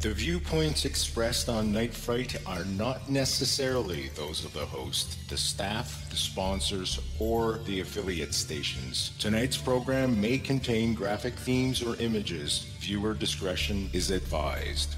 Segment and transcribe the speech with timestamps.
[0.00, 6.08] The viewpoints expressed on Night Fright are not necessarily those of the host, the staff,
[6.08, 9.12] the sponsors, or the affiliate stations.
[9.18, 12.64] Tonight's program may contain graphic themes or images.
[12.78, 14.96] Viewer discretion is advised.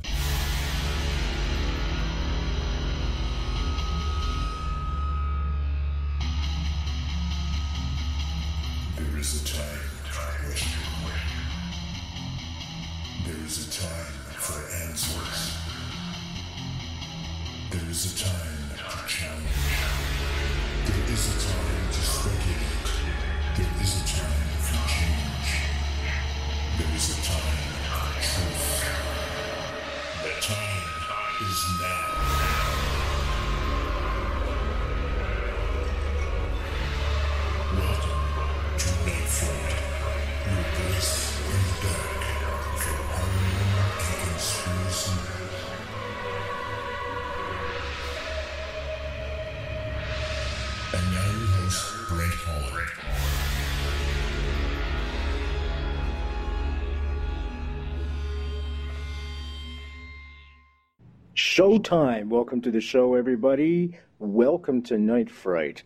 [61.72, 62.28] Showtime.
[62.28, 63.96] Welcome to the show, everybody.
[64.18, 65.82] Welcome to Night Fright.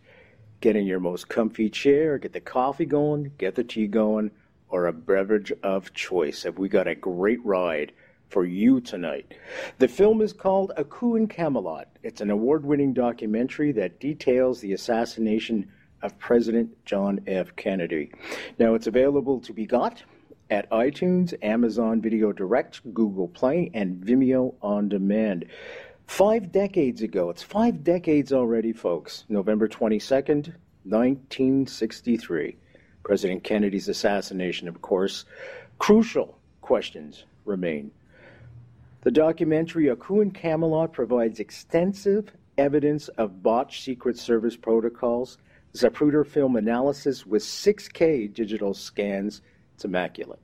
[0.59, 4.31] Get in your most comfy chair, get the coffee going, get the tea going,
[4.67, 6.43] or a beverage of choice.
[6.43, 7.93] Have we got a great ride
[8.27, 9.35] for you tonight?
[9.79, 11.87] The film is called A Coup in Camelot.
[12.03, 17.55] It's an award winning documentary that details the assassination of President John F.
[17.55, 18.11] Kennedy.
[18.59, 20.03] Now, it's available to be got
[20.49, 25.45] at iTunes, Amazon Video Direct, Google Play, and Vimeo On Demand.
[26.05, 30.53] Five decades ago, it's five decades already, folks, November 22nd,
[30.83, 32.55] 1963.
[33.03, 35.25] President Kennedy's assassination, of course.
[35.79, 37.91] Crucial questions remain.
[39.01, 45.37] The documentary A Coup in Camelot provides extensive evidence of botched Secret Service protocols,
[45.73, 49.41] Zapruder film analysis with 6K digital scans.
[49.77, 50.39] It's immaculate.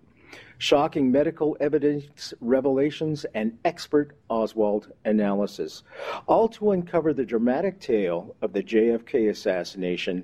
[0.59, 5.81] Shocking medical evidence revelations and expert Oswald analysis,
[6.27, 10.23] all to uncover the dramatic tale of the JFK assassination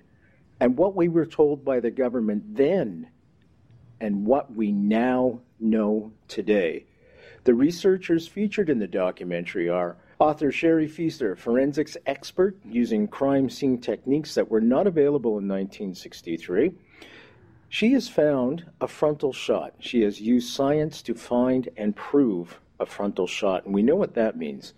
[0.59, 3.09] and what we were told by the government then
[3.99, 6.85] and what we now know today.
[7.45, 13.81] The researchers featured in the documentary are author Sherry Fiester, forensics expert using crime scene
[13.81, 16.73] techniques that were not available in 1963.
[17.71, 19.75] She has found a frontal shot.
[19.79, 24.15] She has used science to find and prove a frontal shot, and we know what
[24.15, 24.73] that means.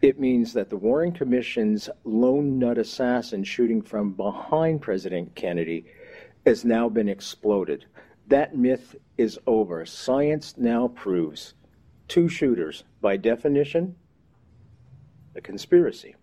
[0.00, 5.86] It means that the Warren Commission's lone nut assassin shooting from behind President Kennedy
[6.44, 7.86] has now been exploded.
[8.28, 9.84] That myth is over.
[9.84, 11.54] Science now proves
[12.06, 13.96] two shooters, by definition,
[15.34, 16.14] a conspiracy.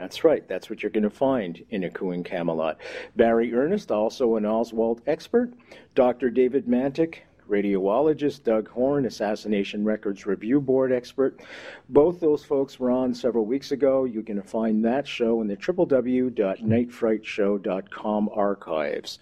[0.00, 2.78] That's right, that's what you're going to find in A Coup in Camelot.
[3.16, 5.52] Barry Ernest, also an Oswald expert.
[5.94, 6.30] Dr.
[6.30, 7.16] David Mantik,
[7.50, 8.44] radiologist.
[8.44, 11.42] Doug Horne, Assassination Records Review Board expert.
[11.90, 14.04] Both those folks were on several weeks ago.
[14.04, 19.18] You can find that show in the www.nightfrightshow.com archives.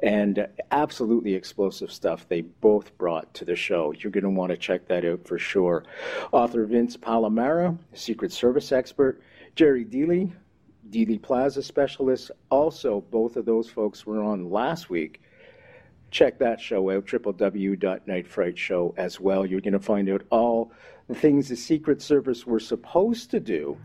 [0.00, 3.92] And absolutely explosive stuff they both brought to the show.
[3.92, 5.84] You're going to want to check that out for sure.
[6.30, 9.20] Author Vince Palamara, Secret Service expert.
[9.56, 10.30] Jerry Dealey,
[10.90, 12.30] Dealey Plaza specialist.
[12.48, 15.20] Also, both of those folks were on last week.
[16.10, 19.44] Check that show out, www.nightfrightshow as well.
[19.44, 20.72] You're going to find out all
[21.08, 23.76] the things the Secret Service were supposed to do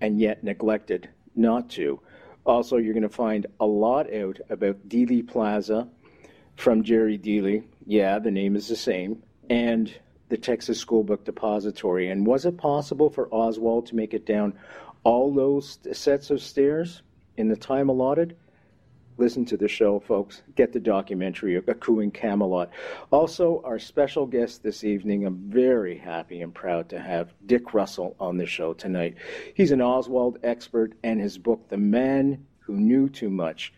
[0.00, 2.00] and yet neglected not to.
[2.46, 5.88] Also, you're going to find a lot out about Dealey Plaza
[6.54, 7.64] from Jerry Dealey.
[7.84, 9.22] Yeah, the name is the same.
[9.50, 9.92] And
[10.28, 12.08] the Texas School Book Depository.
[12.08, 14.54] And was it possible for Oswald to make it down
[15.02, 17.02] all those sets of stairs
[17.36, 18.36] in the time allotted?
[19.18, 20.42] Listen to the show, folks.
[20.56, 22.70] Get the documentary, A Coup in Camelot.
[23.10, 28.14] Also, our special guest this evening, I'm very happy and proud to have Dick Russell
[28.20, 29.14] on the show tonight.
[29.54, 33.72] He's an Oswald expert, and his book, The Man Who Knew Too Much,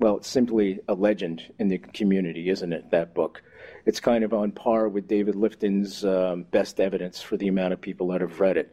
[0.00, 3.42] well, it's simply a legend in the community, isn't it, that book?
[3.84, 7.80] It's kind of on par with David Lifton's um, best evidence for the amount of
[7.80, 8.72] people that have read it.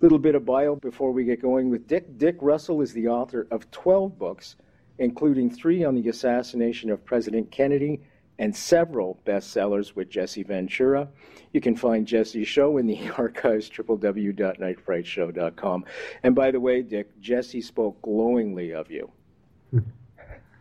[0.00, 2.18] Little bit of bio before we get going with Dick.
[2.18, 4.56] Dick Russell is the author of 12 books,
[4.98, 8.00] including three on the assassination of President Kennedy
[8.38, 11.08] and several bestsellers with Jesse Ventura.
[11.52, 15.84] You can find Jesse's show in the archives, www.nightfrightshow.com.
[16.22, 19.12] And by the way, Dick, Jesse spoke glowingly of you.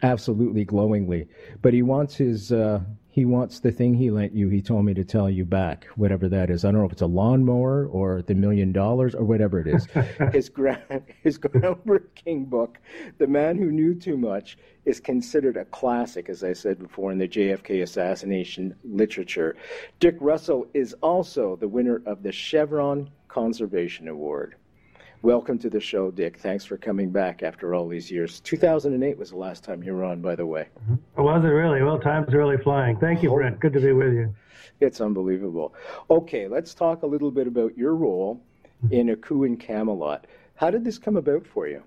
[0.03, 1.27] absolutely glowingly.
[1.61, 2.81] But he wants his uh,
[3.11, 4.47] he wants the thing he lent you.
[4.47, 6.63] He told me to tell you back, whatever that is.
[6.63, 9.85] I don't know if it's a lawnmower or the million dollars or whatever it is.
[10.33, 10.81] his, gra-
[11.21, 12.79] his groundbreaking book,
[13.17, 17.17] The Man Who Knew Too Much, is considered a classic, as I said before, in
[17.17, 19.57] the JFK assassination literature.
[19.99, 24.55] Dick Russell is also the winner of the Chevron Conservation Award.
[25.23, 26.39] Welcome to the show, Dick.
[26.39, 28.39] Thanks for coming back after all these years.
[28.39, 30.69] 2008 was the last time you were on, by the way.
[30.89, 31.23] Mm-hmm.
[31.23, 31.83] Was it really?
[31.83, 32.97] Well, time's really flying.
[32.97, 33.29] Thank you.
[33.29, 33.59] Brent.
[33.59, 34.33] Good to be with you.
[34.79, 35.75] It's unbelievable.
[36.09, 38.41] Okay, let's talk a little bit about your role
[38.83, 38.93] mm-hmm.
[38.93, 40.25] in A Coup in Camelot.
[40.55, 41.83] How did this come about for you?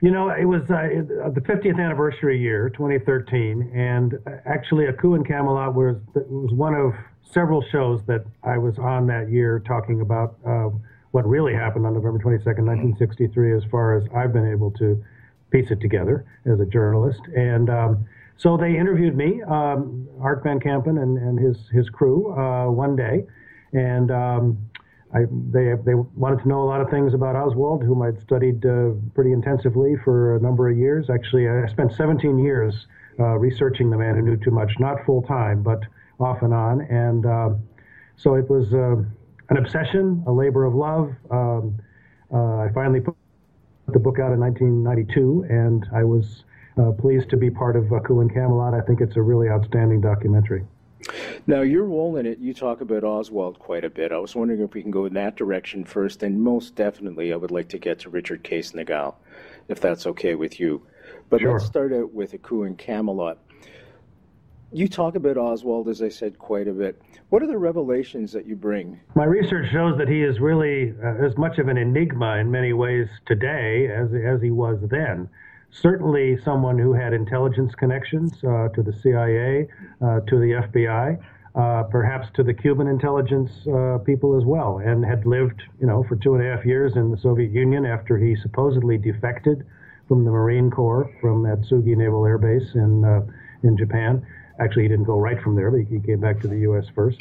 [0.00, 0.88] You know, it was uh,
[1.34, 6.72] the 50th anniversary year, 2013, and uh, actually, A Coup in Camelot was was one
[6.72, 6.94] of
[7.30, 10.36] several shows that I was on that year talking about.
[10.46, 10.70] Uh,
[11.12, 15.02] what really happened on November 22nd, 1963, as far as I've been able to
[15.50, 17.20] piece it together as a journalist.
[17.36, 22.32] And um, so they interviewed me, um, Art Van Kampen and, and his, his crew,
[22.32, 23.26] uh, one day.
[23.72, 24.70] And um,
[25.12, 25.20] I,
[25.50, 28.90] they, they wanted to know a lot of things about Oswald, whom I'd studied uh,
[29.14, 31.10] pretty intensively for a number of years.
[31.10, 32.86] Actually, I spent 17 years
[33.18, 35.80] uh, researching the man who knew too much, not full time, but
[36.20, 36.82] off and on.
[36.82, 37.50] And uh,
[38.16, 39.02] so it was uh,
[39.50, 41.12] an obsession, a labor of love.
[41.30, 41.78] Um,
[42.32, 43.16] uh, I finally put
[43.88, 46.44] the book out in 1992, and I was
[46.78, 48.74] uh, pleased to be part of uh, Coup in Camelot.
[48.74, 50.64] I think it's a really outstanding documentary.
[51.46, 54.12] Now, your role in it, you talk about Oswald quite a bit.
[54.12, 57.36] I was wondering if we can go in that direction first, and most definitely, I
[57.36, 59.14] would like to get to Richard Case Nagell,
[59.68, 60.82] if that's okay with you.
[61.28, 61.52] But sure.
[61.52, 63.38] let's start out with a coup in Camelot.
[64.72, 67.00] You talk about Oswald, as I said, quite a bit.
[67.30, 69.00] What are the revelations that you bring?
[69.16, 72.72] My research shows that he is really uh, as much of an enigma in many
[72.72, 75.28] ways today as, as he was then.
[75.72, 79.66] Certainly, someone who had intelligence connections uh, to the CIA,
[80.00, 81.18] uh, to the FBI,
[81.56, 86.04] uh, perhaps to the Cuban intelligence uh, people as well, and had lived, you know,
[86.04, 89.66] for two and a half years in the Soviet Union after he supposedly defected
[90.06, 93.22] from the Marine Corps from Atsugi Naval Air Base in uh,
[93.62, 94.24] in Japan
[94.60, 96.84] Actually, he didn't go right from there, but he came back to the U.S.
[96.94, 97.18] first.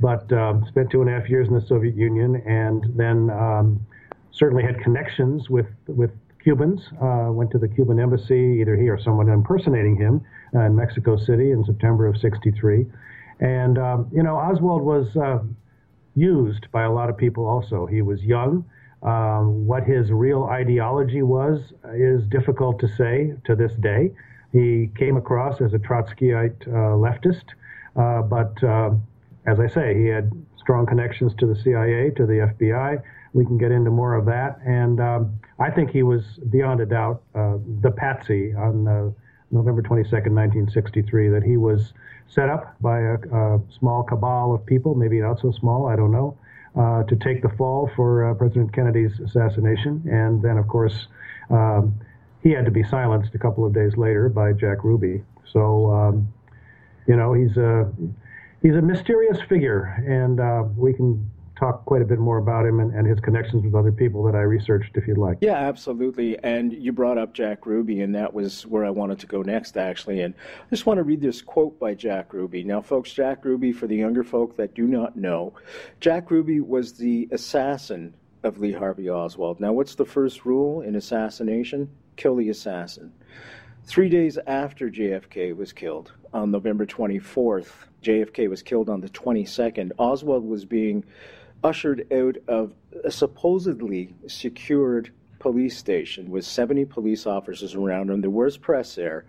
[0.00, 3.84] But um, spent two and a half years in the Soviet Union, and then um,
[4.30, 6.10] certainly had connections with with
[6.42, 6.80] Cubans.
[7.02, 10.24] Uh, went to the Cuban embassy, either he or someone impersonating him,
[10.54, 12.86] uh, in Mexico City in September of '63.
[13.40, 15.40] And um, you know, Oswald was uh,
[16.14, 17.46] used by a lot of people.
[17.46, 18.64] Also, he was young.
[19.02, 21.60] Um, what his real ideology was
[21.94, 24.12] is difficult to say to this day.
[24.56, 27.44] He came across as a Trotskyite uh, leftist,
[27.94, 28.92] uh, but uh,
[29.46, 33.02] as I say, he had strong connections to the CIA, to the FBI.
[33.34, 34.58] We can get into more of that.
[34.64, 39.10] And um, I think he was, beyond a doubt, uh, the patsy on uh,
[39.50, 41.92] November 22nd, 1963, that he was
[42.26, 46.12] set up by a, a, small cabal of people, maybe not so small, I don't
[46.12, 46.38] know,
[46.74, 50.02] uh, to take the fall for President Kennedy's assassination.
[50.10, 51.08] And then, of course,
[51.50, 52.00] um,
[52.46, 55.20] he had to be silenced a couple of days later by Jack Ruby.
[55.52, 56.32] So, um,
[57.08, 57.90] you know, he's a
[58.62, 61.28] he's a mysterious figure, and uh, we can
[61.58, 64.34] talk quite a bit more about him and, and, his connections with other people that
[64.34, 65.38] I researched, if you'd like.
[65.40, 66.38] Yeah, absolutely.
[66.44, 69.78] And you brought up Jack Ruby, and that was where I wanted to go next,
[69.78, 70.20] actually.
[70.20, 72.62] And I just want to read this quote by Jack Ruby.
[72.62, 75.54] Now, folks, Jack Ruby, for the younger folk that do not know,
[75.98, 79.58] Jack Ruby was the assassin of Lee Harvey Oswald.
[79.58, 81.88] Now, what's the first rule in assassination?
[82.16, 83.12] Kill the assassin.
[83.84, 87.70] Three days after JFK was killed, on November 24th,
[88.02, 91.04] JFK was killed on the 22nd, Oswald was being
[91.64, 98.20] ushered out of a supposedly secured police station with 70 police officers around him.
[98.20, 99.26] There was press there.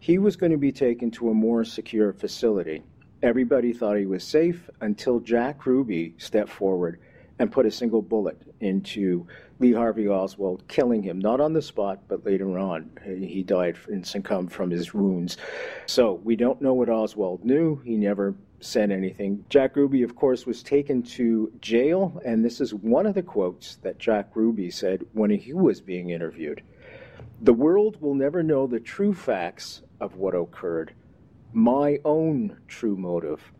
[0.00, 2.82] He was going to be taken to a more secure facility.
[3.22, 7.00] Everybody thought he was safe until Jack Ruby stepped forward
[7.38, 9.26] and put a single bullet into
[9.58, 12.90] Lee Harvey Oswald, killing him, not on the spot, but later on.
[13.04, 15.38] He died and succumbed from his wounds.
[15.86, 17.80] So we don't know what Oswald knew.
[17.84, 19.44] He never said anything.
[19.48, 23.76] Jack Ruby, of course, was taken to jail, and this is one of the quotes
[23.76, 26.62] that Jack Ruby said when he was being interviewed.
[27.40, 30.92] The world will never know the true facts of what occurred,
[31.52, 33.52] my own true motive.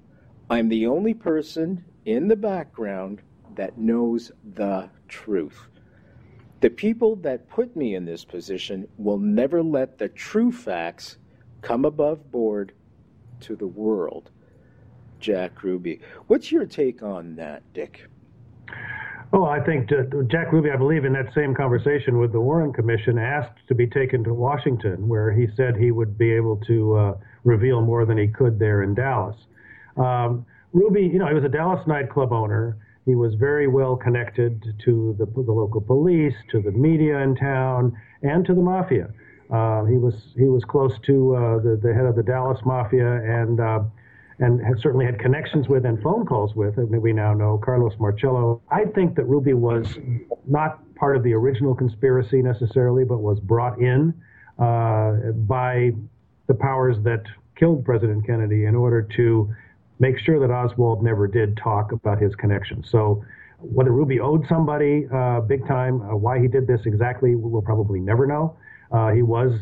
[0.50, 3.22] I'm the only person in the background
[3.54, 5.68] that knows the truth.
[6.66, 11.16] The people that put me in this position will never let the true facts
[11.62, 12.72] come above board
[13.42, 14.32] to the world.
[15.20, 16.00] Jack Ruby.
[16.26, 18.08] What's your take on that, Dick?
[19.32, 19.88] Oh, I think
[20.26, 23.86] Jack Ruby, I believe, in that same conversation with the Warren Commission, asked to be
[23.86, 28.18] taken to Washington, where he said he would be able to uh, reveal more than
[28.18, 29.36] he could there in Dallas.
[29.96, 32.76] Um, Ruby, you know, he was a Dallas nightclub owner.
[33.06, 37.96] He was very well connected to the, the local police, to the media in town,
[38.22, 39.08] and to the mafia.
[39.48, 43.06] Uh, he was he was close to uh, the the head of the Dallas mafia,
[43.06, 43.80] and uh,
[44.40, 47.92] and had certainly had connections with and phone calls with, and we now know Carlos
[48.00, 48.60] Marcello.
[48.70, 49.86] I think that Ruby was
[50.44, 54.12] not part of the original conspiracy necessarily, but was brought in
[54.58, 55.92] uh, by
[56.48, 57.22] the powers that
[57.56, 59.54] killed President Kennedy in order to
[59.98, 62.84] make sure that Oswald never did talk about his connection.
[62.90, 63.24] So
[63.58, 68.00] whether Ruby owed somebody uh, big time, uh, why he did this exactly, we'll probably
[68.00, 68.56] never know.
[68.92, 69.52] Uh, he was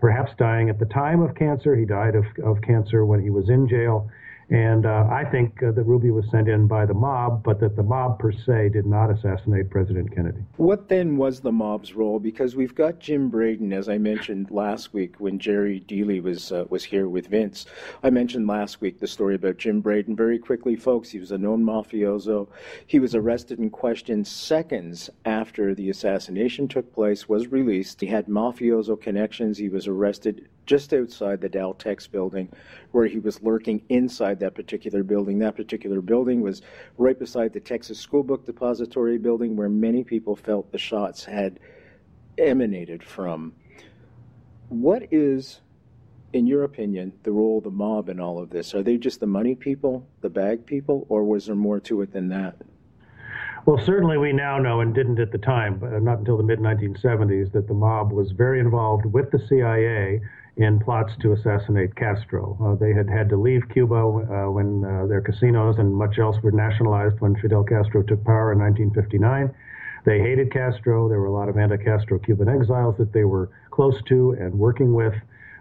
[0.00, 1.76] perhaps dying at the time of cancer.
[1.76, 4.08] He died of, of cancer when he was in jail.
[4.50, 7.76] And uh, I think uh, that Ruby was sent in by the mob, but that
[7.76, 10.40] the mob per se did not assassinate President Kennedy.
[10.56, 12.18] What then was the mob's role?
[12.18, 16.64] Because we've got Jim Braden, as I mentioned last week when Jerry Dealey was uh,
[16.68, 17.66] was here with Vince.
[18.02, 20.16] I mentioned last week the story about Jim Braden.
[20.16, 22.48] Very quickly, folks, he was a known mafioso.
[22.88, 27.28] He was arrested and questioned seconds after the assassination took place.
[27.28, 28.00] Was released.
[28.00, 29.58] He had mafioso connections.
[29.58, 32.48] He was arrested just outside the Daltex building,
[32.92, 35.40] where he was lurking inside that particular building.
[35.40, 36.62] That particular building was
[36.96, 41.58] right beside the Texas School Book Depository building, where many people felt the shots had
[42.38, 43.52] emanated from.
[44.68, 45.60] What is,
[46.34, 48.72] in your opinion, the role of the mob in all of this?
[48.72, 52.12] Are they just the money people, the bag people, or was there more to it
[52.12, 52.54] than that?
[53.66, 56.60] Well, certainly we now know, and didn't at the time, but not until the mid
[56.60, 60.20] 1970s, that the mob was very involved with the CIA
[60.60, 62.54] in plots to assassinate Castro.
[62.62, 66.36] Uh, they had had to leave Cuba uh, when uh, their casinos and much else
[66.42, 69.50] were nationalized when Fidel Castro took power in 1959.
[70.04, 71.08] They hated Castro.
[71.08, 74.92] There were a lot of anti-Castro Cuban exiles that they were close to and working
[74.92, 75.14] with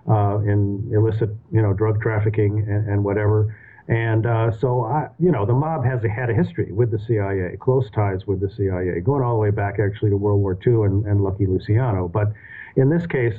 [0.09, 3.55] uh, in illicit, you know, drug trafficking and, and whatever.
[3.87, 6.99] And uh, so, I, you know, the mob has a, had a history with the
[6.99, 10.57] CIA, close ties with the CIA, going all the way back actually to World War
[10.65, 12.09] II and, and Lucky Luciano.
[12.09, 12.33] But
[12.75, 13.35] in this case,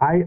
[0.00, 0.26] I,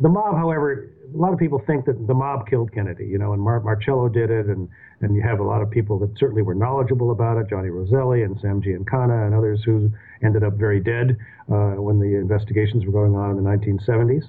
[0.00, 3.32] the mob, however, a lot of people think that the mob killed Kennedy, you know,
[3.32, 4.68] and Mar- Marcello did it, and
[5.02, 8.22] and you have a lot of people that certainly were knowledgeable about it, Johnny Roselli
[8.22, 9.90] and Sam Giancana and others who
[10.22, 11.16] ended up very dead
[11.50, 14.24] uh, when the investigations were going on in the 1970s.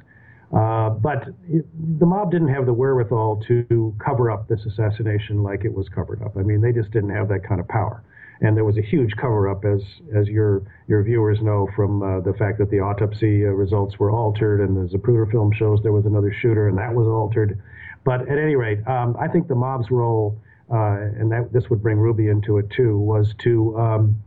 [0.53, 1.25] Uh, but
[1.99, 6.21] the mob didn't have the wherewithal to cover up this assassination like it was covered
[6.23, 6.37] up.
[6.37, 8.01] I mean, they just didn't have that kind of power
[8.41, 9.81] and there was a huge cover-up, as
[10.15, 14.11] as your your viewers know from uh, the fact that the autopsy uh, results were
[14.11, 17.61] altered, and the Zapruder film shows there was another shooter, and that was altered.
[18.03, 20.39] But at any rate, um, I think the mob's role,
[20.71, 24.23] uh, and that this would bring Ruby into it too, was to um,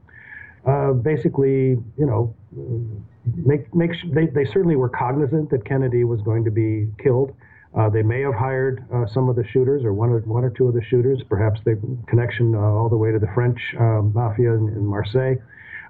[0.64, 2.34] uh, basically, you know,
[3.34, 7.34] make make they they certainly were cognizant that Kennedy was going to be killed.
[7.76, 10.50] Uh, they may have hired uh, some of the shooters, or one or one or
[10.50, 11.76] two of the shooters, perhaps the
[12.06, 15.34] connection uh, all the way to the French uh, mafia in, in, Marseille,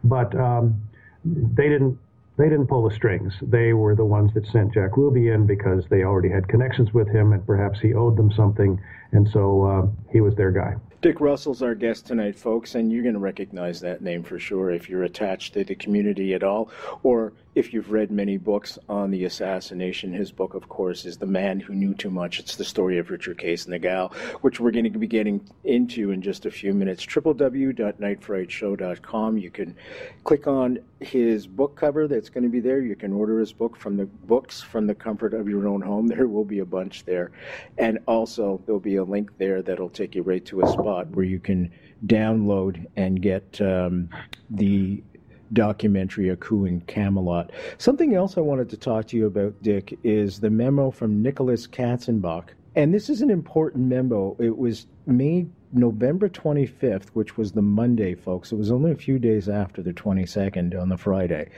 [0.02, 0.80] but um,
[1.24, 1.98] they didn't.
[2.36, 3.32] They didn't pull the strings.
[3.40, 7.06] They were the ones that sent Jack Ruby in because they already had connections with
[7.06, 8.80] him, and perhaps he owed them something,
[9.12, 10.74] and so uh, he was their guy.
[11.00, 14.72] Dick Russell's our guest tonight, folks, and you're going to recognize that name for sure
[14.72, 16.70] if you're attached to the community at all,
[17.04, 21.26] or if you've read many books on the assassination, his book, of course, is The
[21.26, 22.40] Man Who Knew Too Much.
[22.40, 26.20] It's the story of Richard Case Nagell, which we're going to be getting into in
[26.20, 27.06] just a few minutes.
[27.06, 29.38] www.nightfrightshow.com.
[29.38, 29.76] You can
[30.25, 32.80] click on his book cover that's going to be there.
[32.80, 36.08] You can order his book from the books from the comfort of your own home.
[36.08, 37.30] There will be a bunch there.
[37.78, 41.25] And also, there'll be a link there that'll take you right to a spot where
[41.25, 41.70] you can
[42.06, 44.08] download and get um,
[44.50, 45.04] the
[45.52, 47.52] documentary A Coup in Camelot.
[47.78, 51.66] Something else I wanted to talk to you about, Dick, is the memo from Nicholas
[51.66, 52.50] Katzenbach.
[52.76, 54.36] And this is an important memo.
[54.40, 58.52] It was made November 25th, which was the Monday, folks.
[58.52, 61.50] It was only a few days after the 22nd on the Friday.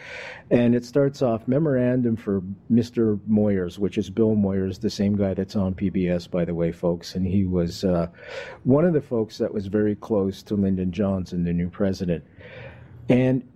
[0.50, 3.19] And it starts off memorandum for Mr.
[3.28, 7.14] Moyers, which is Bill Moyers, the same guy that's on PBS, by the way, folks.
[7.14, 8.09] And he was uh,
[8.64, 12.25] one of the folks that was very close to Lyndon Johnson, the new president.
[13.09, 13.47] And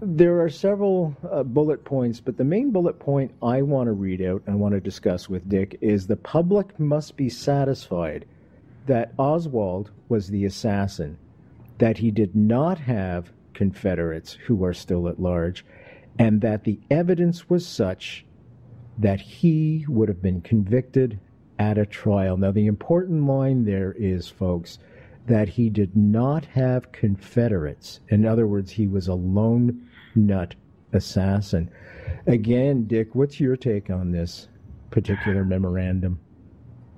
[0.00, 4.20] there are several uh, bullet points, but the main bullet point I want to read
[4.20, 8.26] out and want to discuss with Dick is the public must be satisfied
[8.86, 11.18] that Oswald was the assassin,
[11.78, 15.64] that he did not have Confederates who are still at large,
[16.18, 18.26] and that the evidence was such
[18.98, 21.18] that he would have been convicted
[21.58, 22.36] at a trial.
[22.36, 24.78] Now, the important line there is, folks,
[25.26, 28.00] that he did not have Confederates.
[28.08, 30.54] In other words, he was a lone nut
[30.92, 31.70] assassin.
[32.26, 34.48] Again, Dick, what's your take on this
[34.90, 36.18] particular memorandum?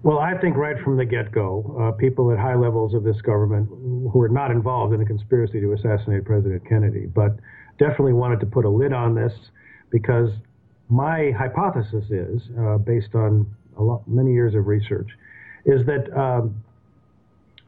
[0.02, 3.20] Well, I think right from the get go, uh, people at high levels of this
[3.20, 7.36] government who were not involved in a conspiracy to assassinate President Kennedy, but
[7.78, 9.32] definitely wanted to put a lid on this
[9.90, 10.30] because
[10.88, 15.08] my hypothesis is, uh, based on lot, many years of research,
[15.64, 16.62] is that um,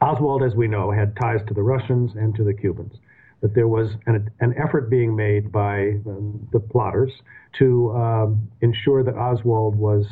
[0.01, 2.93] Oswald, as we know, had ties to the Russians and to the Cubans.
[3.41, 7.11] That there was an, an effort being made by um, the plotters
[7.59, 10.05] to um, ensure that Oswald was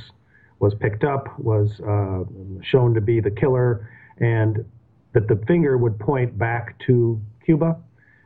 [0.59, 2.23] was picked up, was uh,
[2.63, 4.65] shown to be the killer, and
[5.13, 7.77] that the finger would point back to Cuba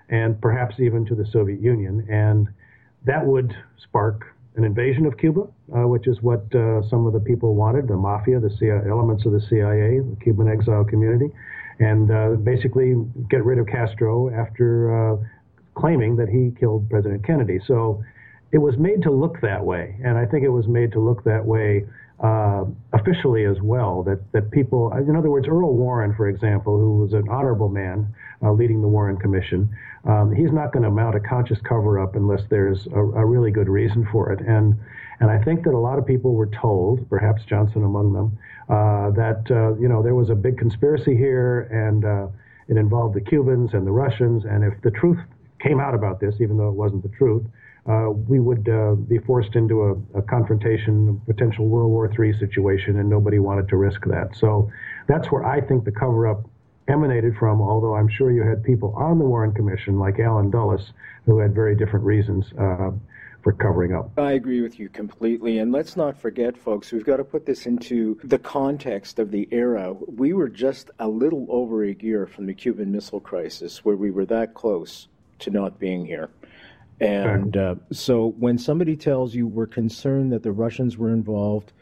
[0.10, 2.06] and perhaps even to the Soviet Union.
[2.10, 2.48] And
[3.06, 5.42] that would spark an invasion of Cuba,
[5.76, 9.26] uh, which is what uh, some of the people wanted the mafia, the CIA, elements
[9.26, 11.32] of the CIA, the Cuban exile community,
[11.80, 12.96] and uh, basically
[13.30, 15.18] get rid of Castro after uh,
[15.76, 17.60] claiming that he killed President Kennedy.
[17.68, 18.04] So
[18.52, 21.24] it was made to look that way, and I think it was made to look
[21.24, 21.86] that way
[22.24, 24.04] uh, officially as well.
[24.04, 28.14] That that people, in other words, Earl Warren, for example, who was an honorable man
[28.44, 29.70] uh, leading the Warren Commission,
[30.06, 33.70] um, he's not going to mount a conscious cover-up unless there's a, a, really good
[33.70, 34.42] reason for it.
[34.42, 34.78] And
[35.20, 39.12] and I think that a lot of people were told, perhaps Johnson among them, uh,
[39.12, 42.28] that uh, you know there was a big conspiracy here and uh,
[42.68, 44.46] it involved the Cubans and the Russians.
[44.46, 45.20] And if the truth
[45.62, 47.44] came out about this, even though it wasn't the truth,
[47.86, 52.98] uh, we would uh, be forced into a, a, confrontation, potential World War III situation,
[53.00, 54.36] and nobody wanted to risk that.
[54.38, 54.72] So
[55.08, 56.46] that's where I think the cover up
[56.88, 60.94] emanated from, although I'm sure you had people on the Warren Commission, like Alan Dulles,
[61.26, 62.52] who had very different reasons.
[62.60, 62.92] Uh,
[63.44, 64.10] for covering up.
[64.18, 65.60] I agree with you completely.
[65.60, 69.50] And let's not forget, folks, we've got to put this into the context of the
[69.52, 69.94] era.
[69.94, 74.12] We were just a little over a year from the Cuban Missile Crisis, where we
[74.12, 75.10] were that close
[75.40, 76.30] to not being here.
[77.02, 81.74] And uh, so when somebody tells you we're concerned that the Russians were involved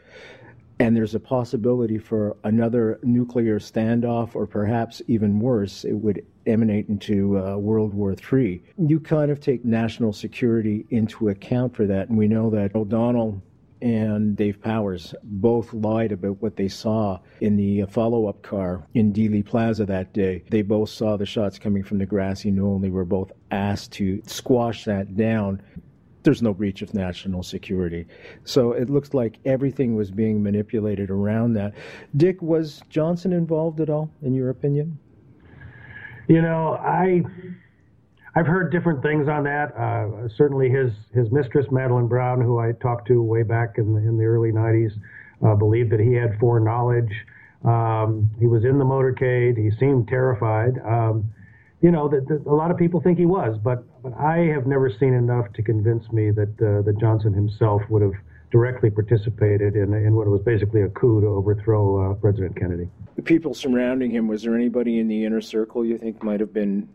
[0.82, 6.88] and there's a possibility for another nuclear standoff or perhaps even worse, it would emanate
[6.88, 12.08] into uh, World War III, you kind of take national security into account for that.
[12.08, 13.42] And we know that O'Donnell
[13.82, 19.12] and Dave Powers both lied about what they saw in the follow up car in
[19.12, 20.44] Dealey Plaza that day.
[20.50, 23.92] They both saw the shots coming from the grassy knoll and they were both asked
[23.92, 25.60] to squash that down.
[26.22, 28.06] There's no breach of national security.
[28.44, 31.74] So it looks like everything was being manipulated around that.
[32.16, 34.98] Dick, was Johnson involved at all, in your opinion?
[36.28, 37.22] You know, I
[38.34, 39.76] I've heard different things on that.
[39.76, 44.00] Uh, certainly, his his mistress Madeline Brown, who I talked to way back in the,
[44.00, 44.92] in the early '90s,
[45.44, 47.12] uh, believed that he had foreknowledge.
[47.64, 49.56] Um, he was in the motorcade.
[49.58, 50.78] He seemed terrified.
[50.84, 51.30] Um,
[51.82, 54.66] you know, that, that, a lot of people think he was, but but I have
[54.66, 58.14] never seen enough to convince me that uh, that Johnson himself would have
[58.50, 62.88] directly participated in in what was basically a coup to overthrow uh, President Kennedy.
[63.16, 64.26] The people surrounding him.
[64.26, 66.88] Was there anybody in the inner circle you think might have been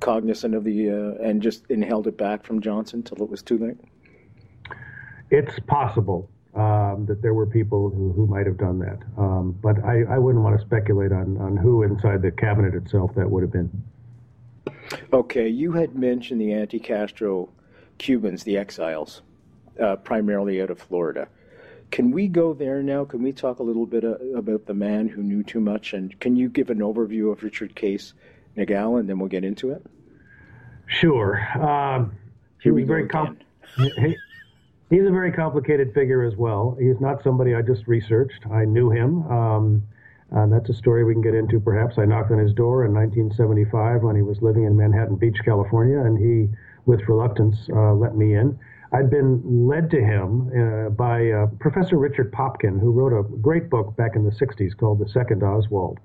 [0.00, 3.42] cognizant of the uh, and just and held it back from Johnson till it was
[3.42, 3.76] too late?
[5.30, 9.82] It's possible um, that there were people who, who might have done that, um, but
[9.82, 13.42] I, I wouldn't want to speculate on, on who inside the cabinet itself that would
[13.42, 13.70] have been.
[15.12, 17.48] Okay, you had mentioned the anti-Castro
[17.98, 19.22] Cubans, the exiles,
[19.80, 21.28] uh, primarily out of Florida.
[21.90, 23.04] Can we go there now?
[23.04, 25.92] Can we talk a little bit uh, about the man who knew too much?
[25.92, 28.14] And can you give an overview of Richard Case
[28.56, 29.84] Nagell, and then we'll get into it?
[30.86, 31.38] Sure.
[31.62, 32.12] Um,
[32.62, 33.38] Here we very com-
[33.76, 34.16] he,
[34.90, 36.76] he's a very complicated figure as well.
[36.80, 38.46] He's not somebody I just researched.
[38.50, 39.26] I knew him.
[39.30, 39.82] Um,
[40.36, 41.96] uh, that's a story we can get into perhaps.
[41.98, 45.98] I knocked on his door in 1975 when he was living in Manhattan Beach, California,
[46.00, 46.48] and he,
[46.86, 48.58] with reluctance, uh, let me in.
[48.92, 53.70] I'd been led to him uh, by uh, Professor Richard Popkin, who wrote a great
[53.70, 55.98] book back in the 60s called The Second Oswald.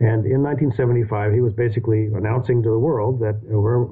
[0.00, 3.38] And in 1975, he was basically announcing to the world that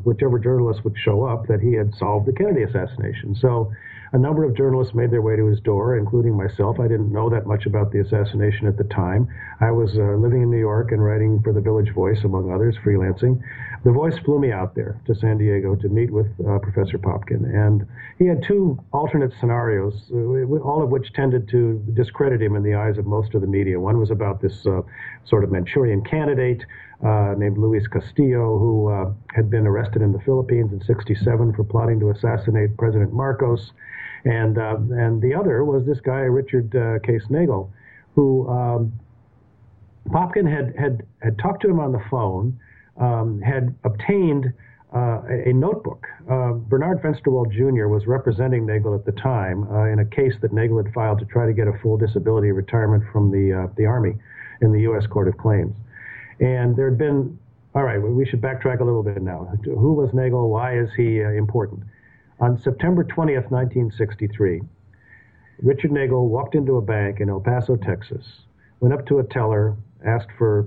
[0.05, 3.37] whichever journalist would show up, that he had solved the Kennedy assassination.
[3.37, 3.70] So
[4.12, 6.81] a number of journalists made their way to his door, including myself.
[6.81, 9.29] I didn't know that much about the assassination at the time.
[9.61, 12.77] I was uh, living in New York and writing for the Village Voice, among others,
[12.85, 13.40] freelancing.
[13.85, 17.44] The Voice flew me out there to San Diego to meet with uh, Professor Popkin,
[17.44, 17.87] and
[18.18, 22.75] he had two alternate scenarios, uh, all of which tended to discredit him in the
[22.75, 23.79] eyes of most of the media.
[23.79, 24.83] One was about this uh,
[25.25, 26.64] sort of Manchurian candidate.
[27.03, 31.64] Uh, named Luis Castillo, who uh, had been arrested in the Philippines in 67 for
[31.64, 33.73] plotting to assassinate President Marcos.
[34.24, 37.70] And, uh, and the other was this guy, Richard uh, Case Nagell,
[38.14, 38.92] who um,
[40.09, 42.59] Popkin had, had, had talked to him on the phone,
[42.98, 44.52] um, had obtained
[44.94, 46.06] uh, a, a, notebook.
[46.28, 47.87] Uh, Bernard Fensterwald Jr.
[47.87, 51.24] was representing Nagell at the time uh, in a case that Nagell had filed to
[51.26, 54.16] try to get a full disability retirement from the, uh, the Army
[54.61, 55.06] in the U.S.
[55.06, 55.74] Court of Claims.
[56.40, 57.38] And there had been,
[57.74, 59.52] all right, we should backtrack a little bit now.
[59.64, 60.48] Who was Nagell?
[60.48, 61.85] Why is he uh, important?
[62.40, 64.62] On September 20th, 1963,
[65.62, 68.46] Richard Nagell walked into a bank in El Paso, Texas,
[68.81, 69.76] went up to a teller,
[70.07, 70.66] asked for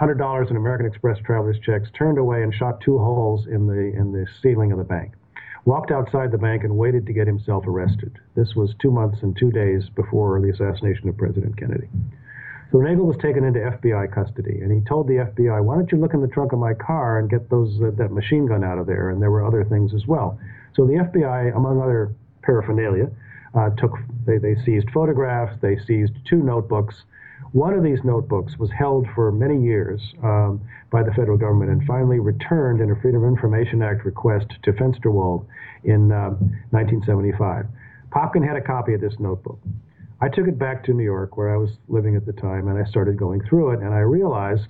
[0.00, 4.12] $100 in American Express traveler's checks, turned away and shot two holes in the, in
[4.12, 5.12] the ceiling of the bank.
[5.66, 8.18] Walked outside the bank and waited to get himself arrested.
[8.34, 11.88] This was two months and two days before the assassination of President Kennedy.
[12.72, 15.98] So Nagell was taken into FBI custody, and he told the FBI, "Why don't you
[15.98, 18.78] look in the trunk of my car and get those uh, that machine gun out
[18.78, 20.38] of there?" And there were other things as well.
[20.74, 23.10] So the FBI, among other paraphernalia,
[23.54, 23.92] uh, took
[24.26, 26.94] they, they seized photographs, they seized two notebooks.
[27.52, 31.86] One of these notebooks was held for many years um, by the federal government and
[31.86, 35.46] finally returned in a Freedom of Information Act request to Fensterwald
[35.84, 36.30] in uh,
[36.70, 37.66] 1975.
[38.10, 39.58] Popkin had a copy of this notebook.
[40.20, 42.76] I took it back to New York, where I was living at the time, and
[42.78, 44.66] I started going through it, and I realized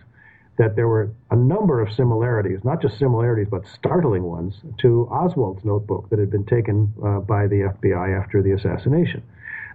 [0.59, 5.65] that there were a number of similarities, not just similarities, but startling ones, to Oswald's
[5.65, 9.23] notebook that had been taken uh, by the FBI after the assassination.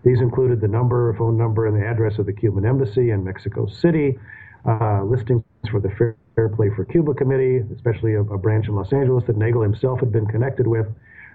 [0.03, 3.65] These included the number, phone number, and the address of the Cuban embassy in Mexico
[3.67, 4.19] City,
[4.65, 5.89] uh, listings for the
[6.35, 10.01] Fair Play for Cuba Committee, especially a, a branch in Los Angeles that Nagell himself
[10.01, 10.87] had been connected with.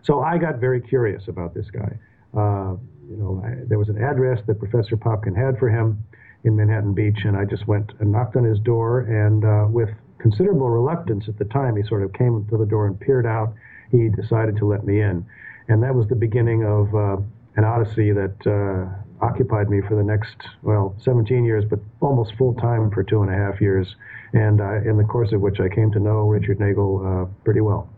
[0.02, 1.98] So I got very curious about this guy.
[2.37, 2.76] Uh,
[3.08, 6.04] you know, I, there was an address that Professor Popkin had for him
[6.44, 9.90] in Manhattan Beach, and I just went and knocked on his door, and uh, with
[10.18, 13.55] considerable reluctance at the time, he sort of came to the door and peered out.
[13.90, 15.27] He decided to let me in,
[15.68, 17.16] and that was the beginning of uh,
[17.57, 22.55] an odyssey that uh, occupied me for the next, well, 17 years, but almost full
[22.55, 23.96] time for two and a half years,
[24.33, 27.61] and uh, in the course of which I came to know Richard Nagell uh, pretty
[27.61, 27.88] well.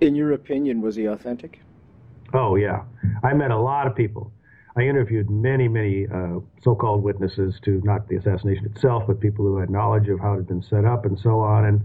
[0.00, 1.60] In your opinion, was he authentic?
[2.32, 2.82] Oh, yeah.
[3.22, 4.30] I met a lot of people
[4.78, 9.56] I interviewed many, many uh, so-called witnesses to not the assassination itself, but people who
[9.58, 11.64] had knowledge of how it had been set up and so on.
[11.64, 11.82] And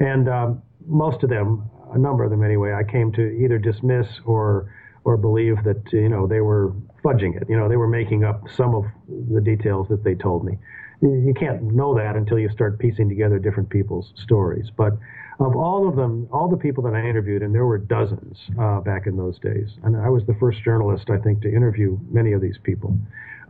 [0.00, 4.06] and um, most of them, a number of them anyway, I came to either dismiss
[4.24, 4.72] or
[5.02, 6.72] or believe that you know they were
[7.04, 7.48] fudging it.
[7.48, 10.58] You know, they were making up some of the details that they told me.
[11.00, 14.66] You can't know that until you start piecing together different people's stories.
[14.76, 14.94] But
[15.40, 18.80] of all of them, all the people that I interviewed, and there were dozens uh,
[18.80, 22.32] back in those days, and I was the first journalist, I think, to interview many
[22.32, 22.96] of these people.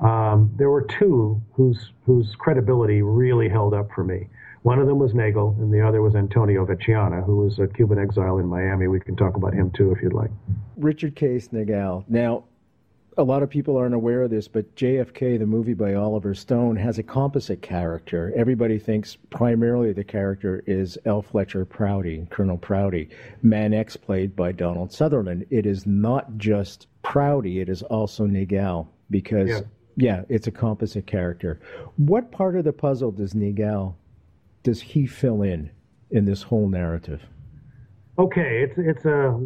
[0.00, 4.28] Um, there were two whose whose credibility really held up for me.
[4.62, 7.98] One of them was Nagell, and the other was Antonio Veciana, who was a Cuban
[7.98, 8.88] exile in Miami.
[8.88, 10.30] We can talk about him too if you'd like.
[10.76, 12.04] Richard Case Nagell.
[12.08, 12.44] Now,
[13.18, 16.76] a lot of people aren't aware of this, but JFK, the movie by Oliver Stone,
[16.76, 18.33] has a composite character.
[18.37, 21.20] Everybody thinks primarily the character is L.
[21.20, 23.09] Fletcher Prouty, Colonel Prouty.
[23.42, 25.46] Man X played by Donald Sutherland.
[25.50, 29.61] It is not just Prouty, it is also Nagell because, yeah.
[29.96, 31.61] yeah, it's a composite character.
[31.96, 33.94] What part of the puzzle does Nagell,
[34.62, 35.70] does he fill in
[36.12, 37.22] in this whole narrative?
[38.16, 39.40] Okay, it's it's a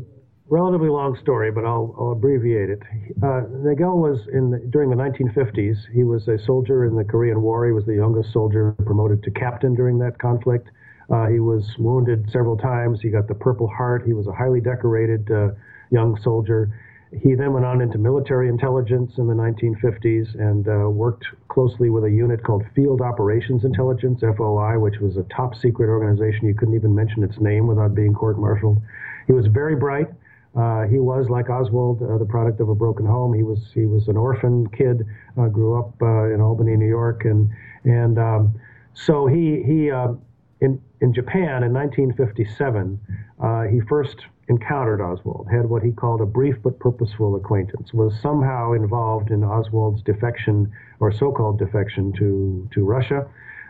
[0.49, 2.81] relatively long story, but I'll, I'll abbreviate it.
[3.23, 5.77] Uh, Nagell was in the, during the 1950s.
[5.93, 7.67] He was a soldier in the Korean War.
[7.67, 10.69] He was the youngest soldier promoted to captain during that conflict.
[11.11, 13.01] Uh, he was wounded several times.
[13.01, 14.05] He got the Purple Heart.
[14.07, 15.49] He was a highly decorated uh,
[15.91, 16.71] young soldier.
[17.13, 22.05] He then went on into military intelligence in the 1950s and uh, worked closely with
[22.05, 26.49] a unit called Field Operations Intelligence, FOI, which was a top secret organization.
[26.49, 28.81] You couldn't even mention its name without being court martialed.
[29.27, 30.09] He was very bright.
[30.55, 33.33] Uh, he was like Oswald, uh, the product of a broken home.
[33.33, 35.07] He was he was an orphan kid,
[35.39, 37.51] uh, grew up uh, in Albany, New York, and
[37.85, 38.61] and um,
[38.93, 40.09] so he he uh,
[40.61, 43.01] in in Japan in 1957
[43.41, 48.13] uh, he first encountered Oswald, had what he called a brief but purposeful acquaintance, was
[48.21, 53.27] somehow involved in Oswald's defection or so-called defection to to Russia.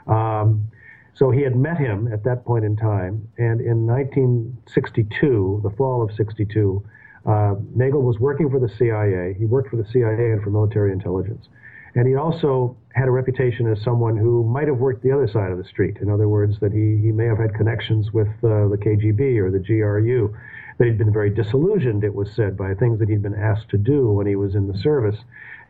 [0.09, 0.67] Um,
[1.15, 6.03] so he had met him at that point in time, and in 1962, the fall
[6.03, 6.83] of 62,
[7.25, 9.35] uh, Nagell was working for the CIA.
[9.39, 11.49] He worked for the CIA and for military intelligence.
[11.95, 15.53] And he also had a reputation as someone who might have worked the other side
[15.53, 15.99] of the street.
[16.01, 19.51] In other words, that he, he may have had connections with uh, the KGB or
[19.51, 20.35] the GRU,
[20.79, 23.77] that he'd been very disillusioned, it was said, by things that he'd been asked to
[23.77, 25.19] do when he was in the service,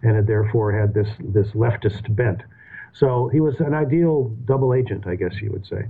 [0.03, 2.43] and had therefore had this, this leftist bent.
[2.93, 5.89] So he was an ideal double agent, I guess you would say.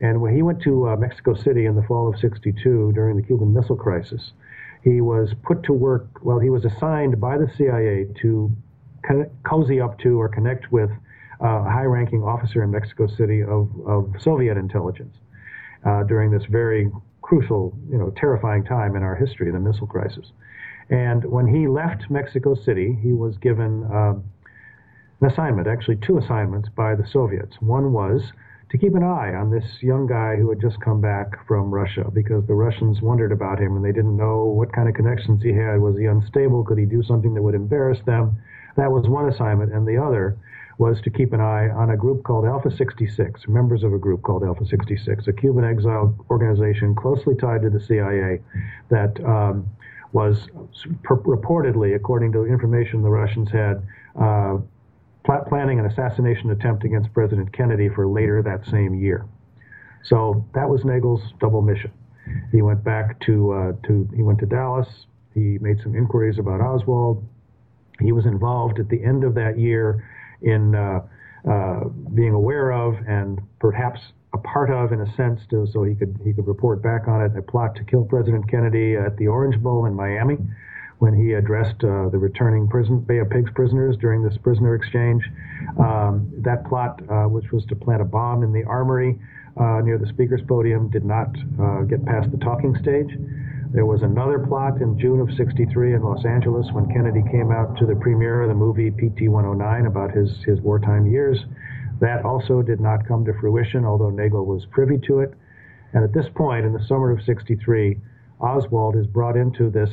[0.00, 3.22] And when he went to uh, Mexico City in the fall of 62 during the
[3.22, 4.32] Cuban Missile Crisis,
[4.82, 8.50] he was put to work, well, he was assigned by the CIA to
[9.44, 10.90] cozy up to or connect with
[11.40, 15.16] uh, high-ranking officer in Mexico City of, of Soviet intelligence
[15.86, 16.90] uh, during this very
[17.22, 20.32] crucial, you know, terrifying time in our history, the missile crisis.
[20.88, 24.24] And when he left Mexico City, he was given um,
[25.20, 27.56] an assignment, actually two assignments by the Soviets.
[27.60, 28.32] One was
[28.70, 32.08] to keep an eye on this young guy who had just come back from Russia
[32.12, 35.52] because the Russians wondered about him and they didn't know what kind of connections he
[35.52, 35.80] had.
[35.80, 36.64] Was he unstable?
[36.64, 38.40] Could he do something that would embarrass them?
[38.76, 39.72] That was one assignment.
[39.72, 40.38] And the other
[40.78, 44.22] was to keep an eye on a group called Alpha 66, members of a group
[44.22, 48.40] called Alpha 66, a Cuban exile organization closely tied to the CIA
[48.88, 49.68] that um,
[50.12, 50.48] was
[51.02, 53.82] purportedly, according to information the Russians had,
[54.18, 54.56] uh,
[55.48, 59.26] planning an assassination attempt against President Kennedy for later that same year.
[60.04, 61.92] So that was Nagell's double mission.
[62.52, 64.88] He went back to uh, to he went to Dallas.
[65.34, 67.26] He made some inquiries about Oswald.
[68.00, 70.04] He was involved at the end of that year
[70.42, 71.00] in uh,
[71.50, 74.00] uh, being aware of and perhaps
[74.32, 77.22] a part of, in a sense, to, so he could he could report back on
[77.22, 80.38] it, a plot to kill President Kennedy at the Orange Bowl in Miami
[81.00, 85.24] when he addressed uh, the returning prison, Bay of Pigs prisoners during this prisoner exchange.
[85.78, 89.18] Um, that plot, uh, which was to plant a bomb in the armory
[89.56, 93.08] uh, near the speaker's podium, did not uh, get past the talking stage.
[93.72, 97.78] There was another plot in June of 63 in Los Angeles when Kennedy came out
[97.78, 101.38] to the premiere of the movie PT 109 about his, his wartime years.
[102.00, 105.32] That also did not come to fruition, although Nagell was privy to it.
[105.94, 107.96] And at this point, in the summer of 63,
[108.38, 109.90] Oswald is brought into this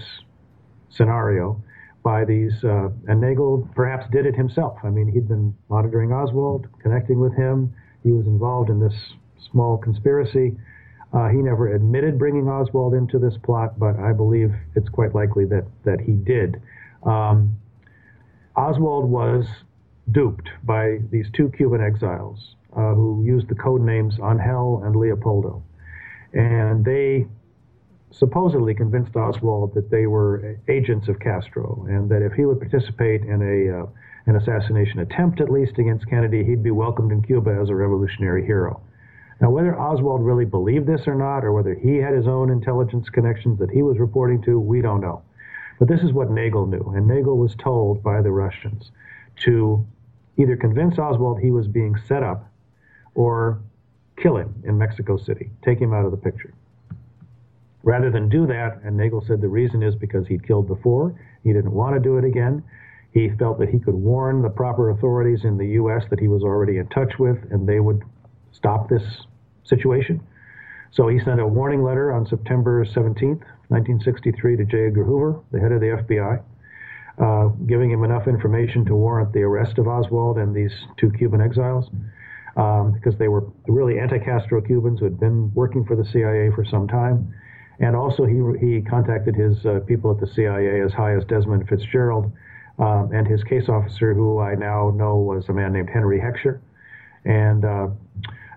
[0.90, 1.62] scenario
[2.04, 4.78] by these, uh, and Nagell perhaps did it himself.
[4.84, 7.74] I mean, he'd been monitoring Oswald, connecting with him.
[8.04, 8.96] He was involved in this
[9.52, 10.56] small conspiracy.
[11.14, 15.46] Uh, he never admitted bringing Oswald into this plot, but I believe it's quite likely
[15.46, 16.62] that, that he did.
[17.04, 17.58] Um,
[18.56, 19.46] Oswald was
[20.12, 25.64] duped by these two Cuban exiles uh, who used the code names Angel and Leopoldo.
[26.34, 27.28] And they
[28.12, 33.22] supposedly convinced Oswald that they were agents of Castro and that if he would participate
[33.22, 33.86] in a uh,
[34.28, 38.46] an assassination attempt, at least against Kennedy, he'd be welcomed in Cuba as a revolutionary
[38.46, 38.82] hero.
[39.40, 43.08] Now, whether Oswald really believed this or not, or whether he had his own intelligence
[43.10, 45.22] connections that he was reporting to, we don't know.
[45.80, 48.92] But this is what Nagell knew, and Nagell was told by the Russians
[49.46, 49.86] to
[50.38, 52.52] either convince Oswald he was being set up
[53.16, 53.62] or
[54.18, 56.54] kill him in Mexico City, take him out of the picture.
[57.88, 61.54] Rather than do that, and Nagell said the reason is because he'd killed before, he
[61.54, 62.62] didn't want to do it again.
[63.14, 66.04] He felt that he could warn the proper authorities in the U.S.
[66.10, 68.04] that he was already in touch with, and they would
[68.52, 69.04] stop this
[69.64, 70.20] situation.
[70.92, 74.88] So he sent a warning letter on September 17th, 1963, to J.
[74.88, 76.44] Edgar Hoover, the head of the FBI,
[77.20, 81.40] uh, giving him enough information to warrant the arrest of Oswald and these two Cuban
[81.40, 81.90] exiles.
[82.58, 86.66] Um, because they were really anti-Castro Cubans who had been working for the CIA for
[86.66, 87.34] some time.
[87.80, 91.68] And also, he, he contacted his uh, people at the CIA as high as Desmond
[91.70, 92.32] Fitzgerald
[92.80, 96.60] um, and his case officer, who I now know was a man named Henry Heckscher,
[97.26, 97.88] and uh,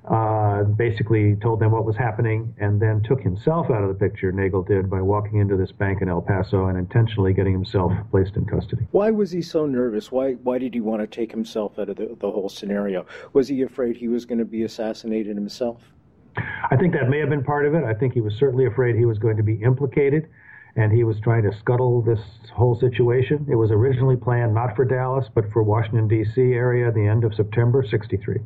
[0.09, 4.33] uh, basically told them what was happening and then took himself out of the picture,
[4.33, 8.37] Nagell did, by walking into this bank in El Paso and intentionally getting himself placed
[8.37, 8.87] in custody.
[8.90, 10.11] Why was he so nervous?
[10.11, 13.06] Why, why did he want to take himself out of the, the whole scenario?
[13.33, 15.92] Was he afraid he was going to be assassinated himself?
[16.37, 17.85] I think that may have been part of it.
[17.85, 20.29] I think he was certainly afraid he was going to be implicated
[20.77, 22.21] and he was trying to scuttle this
[22.55, 23.47] whole situation.
[23.51, 26.40] It was originally planned not for Dallas, but for Washington, D.C.
[26.40, 28.38] area at the end of September 63.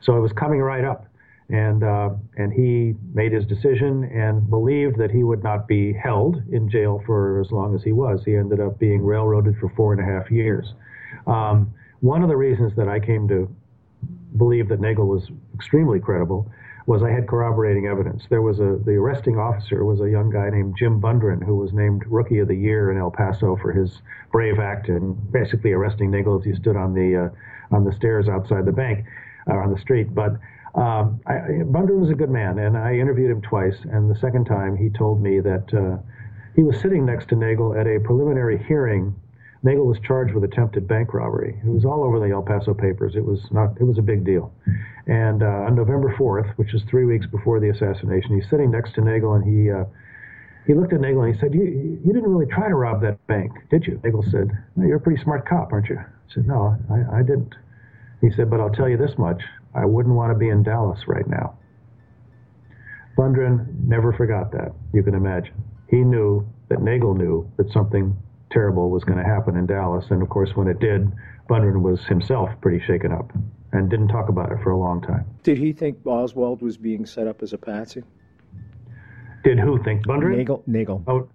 [0.00, 1.06] So it was coming right up.
[1.48, 6.42] And, uh, and he made his decision and believed that he would not be held
[6.50, 8.22] in jail for as long as he was.
[8.24, 10.74] He ended up being railroaded for four and a half years.
[11.26, 13.48] Um, one of the reasons that I came to
[14.36, 16.50] believe that Nagell was extremely credible
[16.86, 18.24] was I had corroborating evidence.
[18.30, 21.72] There was a the arresting officer was a young guy named Jim Bundren who was
[21.72, 26.10] named Rookie of the Year in El Paso for his brave act in basically arresting
[26.10, 29.04] Nagell as he stood on the uh, on the stairs outside the bank
[29.48, 30.14] or uh, on the street.
[30.14, 30.38] But
[30.76, 33.76] um, I, Bundren was a good man, and I interviewed him twice.
[33.90, 35.98] And the second time, he told me that uh,
[36.54, 39.14] he was sitting next to Nagell at a preliminary hearing
[39.66, 41.60] Nagell was charged with attempted bank robbery.
[41.66, 43.16] It was all over the El Paso papers.
[43.16, 43.76] It was not.
[43.80, 44.52] It was a big deal.
[45.08, 48.94] And uh, on November 4th, which is three weeks before the assassination, he's sitting next
[48.94, 49.84] to Nagell, and he uh,
[50.68, 53.26] he looked at Nagell and he said, "You you didn't really try to rob that
[53.26, 56.46] bank, did you?" Nagell said, no, "You're a pretty smart cop, aren't you?" I said,
[56.46, 57.56] "No, I, I didn't."
[58.20, 59.42] He said, "But I'll tell you this much:
[59.74, 61.58] I wouldn't want to be in Dallas right now."
[63.18, 64.72] Bundren never forgot that.
[64.92, 65.54] You can imagine.
[65.88, 68.16] He knew that Nagell knew that something
[68.56, 70.06] terrible was going to happen in Dallas.
[70.10, 71.12] And of course, when it did,
[71.50, 73.30] Bundren was himself pretty shaken up
[73.72, 75.26] and didn't talk about it for a long time.
[75.42, 78.02] Did he think Oswald was being set up as a patsy?
[79.44, 80.42] Did who think Bundren?
[80.46, 80.62] Nagell.
[80.66, 81.02] Nagell.
[81.06, 81.28] Oh,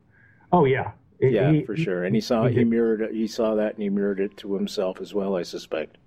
[0.51, 0.91] oh yeah.
[1.19, 2.03] Yeah, He- for sure.
[2.05, 3.13] And he saw he he, mirrored it.
[3.13, 5.35] He saw that and he mirrored it to himself as well.
[5.35, 5.99] I suspect.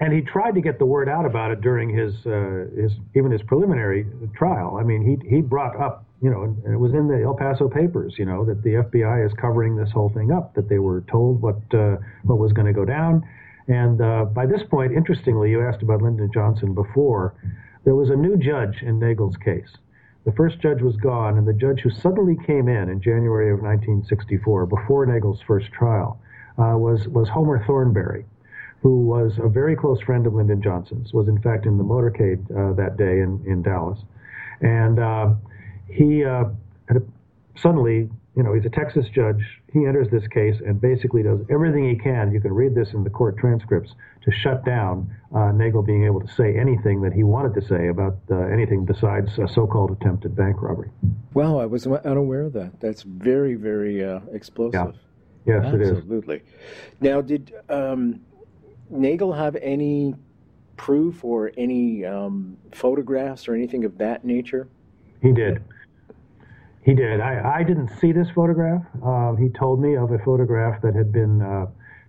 [0.00, 3.30] and he tried to get the word out about it during his uh, his even
[3.30, 4.78] his preliminary trial.
[4.80, 7.68] I mean, he he brought up, you know, and it was in the El Paso
[7.68, 10.54] papers, you know, that the FBI is covering this whole thing up.
[10.54, 13.26] That they were told what uh, what was going to go down,
[13.68, 17.34] and uh, by this point, interestingly, you asked about Lyndon Johnson before.
[17.84, 19.70] There was a new judge in Nagell's case.
[20.26, 23.62] The first judge was gone, and the judge who suddenly came in in January of
[23.62, 26.20] 1964, before Nagell's first trial,
[26.58, 28.26] uh, was was Homer Thornberry
[28.82, 32.40] who was a very close friend of Lyndon Johnson's, was in fact in the motorcade
[32.50, 33.98] uh, that day in, in Dallas.
[34.62, 35.34] And uh,
[35.92, 36.44] he uh,
[37.56, 39.42] suddenly, you know, he's a Texas judge.
[39.72, 42.32] He enters this case and basically does everything he can.
[42.32, 46.20] You can read this in the court transcripts to shut down uh, Nagell being able
[46.20, 50.34] to say anything that he wanted to say about uh, anything besides a so-called attempted
[50.34, 50.90] bank robbery.
[51.34, 52.80] Wow, I was unaware of that.
[52.80, 54.96] That's very, very uh, explosive.
[55.46, 55.90] Yes, it is.
[55.92, 56.42] Absolutely.
[57.00, 58.20] Now, did um,
[58.92, 60.14] Nagell have any
[60.76, 64.68] proof or any um, photographs or anything of that nature?
[65.22, 65.62] He did.
[66.82, 67.20] He did.
[67.20, 68.82] I, I didn't see this photograph.
[69.02, 71.66] Um, he told me of a photograph that had been uh,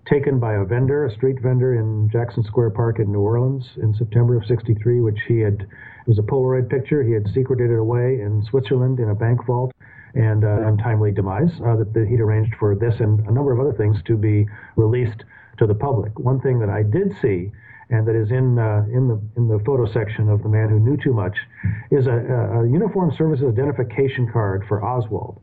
[0.09, 3.93] taken by a vendor, a street vendor in Jackson Square Park in New Orleans in
[3.93, 7.03] September of 63, which he had, it was a Polaroid picture.
[7.03, 9.73] He had secreted it away in Switzerland in a bank vault
[10.13, 13.59] and uh, untimely demise uh, that, that he'd arranged for this and a number of
[13.59, 15.23] other things to be released
[15.57, 16.17] to the public.
[16.17, 17.51] One thing that I did see
[17.91, 20.79] and that is in uh, in the in the photo section of the man who
[20.79, 21.35] knew too much,
[21.91, 25.41] is a, a uniform services identification card for Oswald,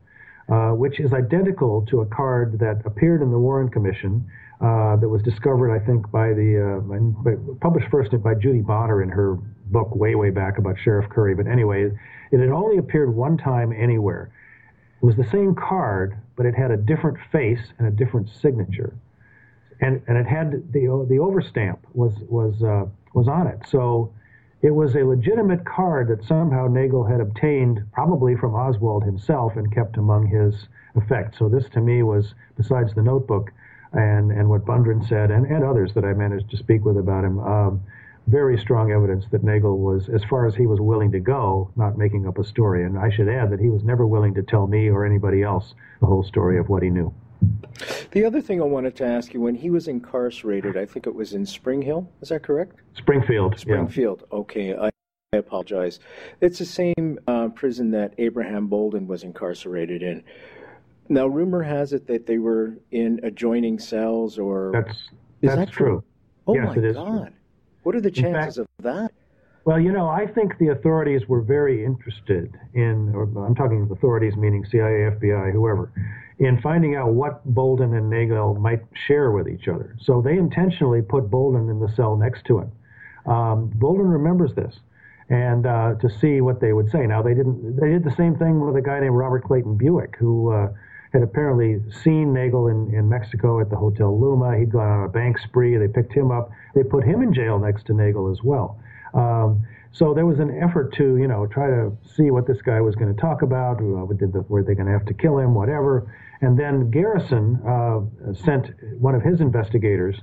[0.49, 4.27] uh, which is identical to a card that appeared in the Warren Commission
[4.61, 9.03] uh, that was discovered, I think, by the uh, by- published first by Judy Bonner
[9.03, 11.35] in her book way way back about Sheriff Curry.
[11.35, 11.91] But anyway,
[12.31, 14.31] it had only appeared one time anywhere.
[15.01, 18.97] It was the same card, but it had a different face and a different signature
[19.81, 23.59] and and it had the the overstamp was was uh, was on it.
[23.67, 24.13] So
[24.61, 29.73] it was a legitimate card that somehow Nagell had obtained, probably from Oswald himself, and
[29.73, 31.37] kept among his effects.
[31.39, 33.51] So this to me was, besides the notebook
[33.93, 37.23] and and what Bundren said, and, and others that I managed to speak with about
[37.23, 37.39] him.
[37.39, 37.81] Um,
[38.27, 41.97] very strong evidence that Nagell was, as far as he was willing to go, not
[41.97, 42.83] making up a story.
[42.83, 45.73] And I should add that he was never willing to tell me or anybody else
[45.99, 47.11] the whole story of what he knew.
[48.11, 51.15] The other thing I wanted to ask you when he was incarcerated, I think it
[51.15, 52.75] was in Spring Hill, is that correct?
[52.95, 53.53] Springfield.
[53.53, 53.57] yeah.
[53.59, 54.23] Springfield.
[54.31, 54.89] Okay, I,
[55.31, 55.99] I apologize.
[56.41, 60.23] It's the same uh, prison that Abraham Bolden was incarcerated in.
[61.07, 65.05] Now, rumor has it that they were in adjoining cells, or That's Is
[65.41, 65.87] that's that true?
[65.87, 66.03] true.
[66.47, 67.05] oh yes, my it is true.
[67.05, 67.33] God,
[67.83, 69.11] what are the fact- chances of that?
[69.65, 73.91] Well, you know, I think the authorities were very interested in, or I'm talking of
[73.91, 75.91] authorities meaning CIA, FBI, whoever,
[76.39, 79.95] in finding out what Bolden and Nagell might share with each other.
[79.99, 82.71] So they intentionally put Bolden in the cell next to him.
[83.25, 84.79] Um, Bolden remembers this,
[85.29, 87.05] and uh, to see what they would say.
[87.05, 87.75] Now they didn't.
[87.79, 90.69] They did the same thing with a guy named Robert Clayton Buick, who uh,
[91.11, 94.57] had apparently seen Nagell in, in Mexico at the Hotel Luma.
[94.57, 95.75] He'd gone on a bank spree.
[95.77, 96.49] They picked him up.
[96.73, 98.79] They put him in jail next to Nagell as well.
[99.13, 102.79] Um, so there was an effort to, you know, try to see what this guy
[102.79, 103.81] was going to talk about.
[103.81, 105.53] Uh, did the, were they going to have to kill him?
[105.55, 106.13] Whatever.
[106.41, 110.15] And then Garrison uh, sent one of his investigators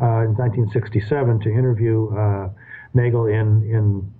[0.00, 2.50] uh, in 1967 to interview uh,
[2.94, 4.12] Nagell in in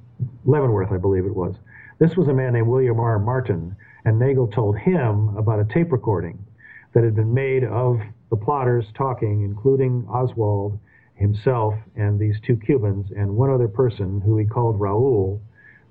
[0.44, 1.54] Leavenworth, I believe it was.
[1.98, 3.18] This was a man named William R.
[3.18, 6.44] Martin, and Nagell told him about a tape recording
[6.92, 10.78] that had been made of the plotters talking, including Oswald
[11.14, 15.40] himself and these two Cubans and one other person who he called Raul.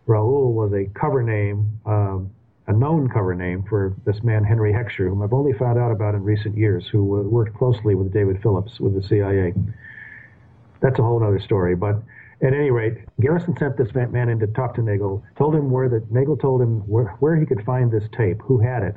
[0.08, 2.30] Raul was a cover name, um,
[2.68, 6.16] a known cover name for this man Henry Heckscher, whom I've only found out about
[6.16, 9.54] in recent years, who worked closely with David Phillips with the CIA.
[10.82, 12.04] That's a whole other story, but
[12.42, 15.72] at any rate, Garrison sent this man man in to talk to Nagell, told him
[15.72, 18.96] where the Nagell told him where, where he could find this tape, who had it.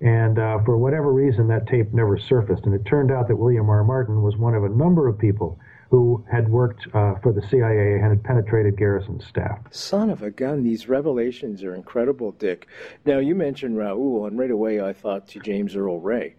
[0.00, 2.64] And uh, for whatever reason, that tape never surfaced.
[2.64, 3.82] And it turned out that William R.
[3.82, 5.58] Martin was one of a number of people
[5.90, 9.58] who had worked uh, for the CIA and had penetrated Garrison's staff.
[9.70, 12.66] Son of a gun, these revelations are incredible, Dick.
[13.04, 16.34] Now, you mentioned Raul, and right away I thought to James Earl Ray.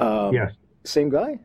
[0.00, 0.52] Um, yes.
[0.84, 1.38] Same guy?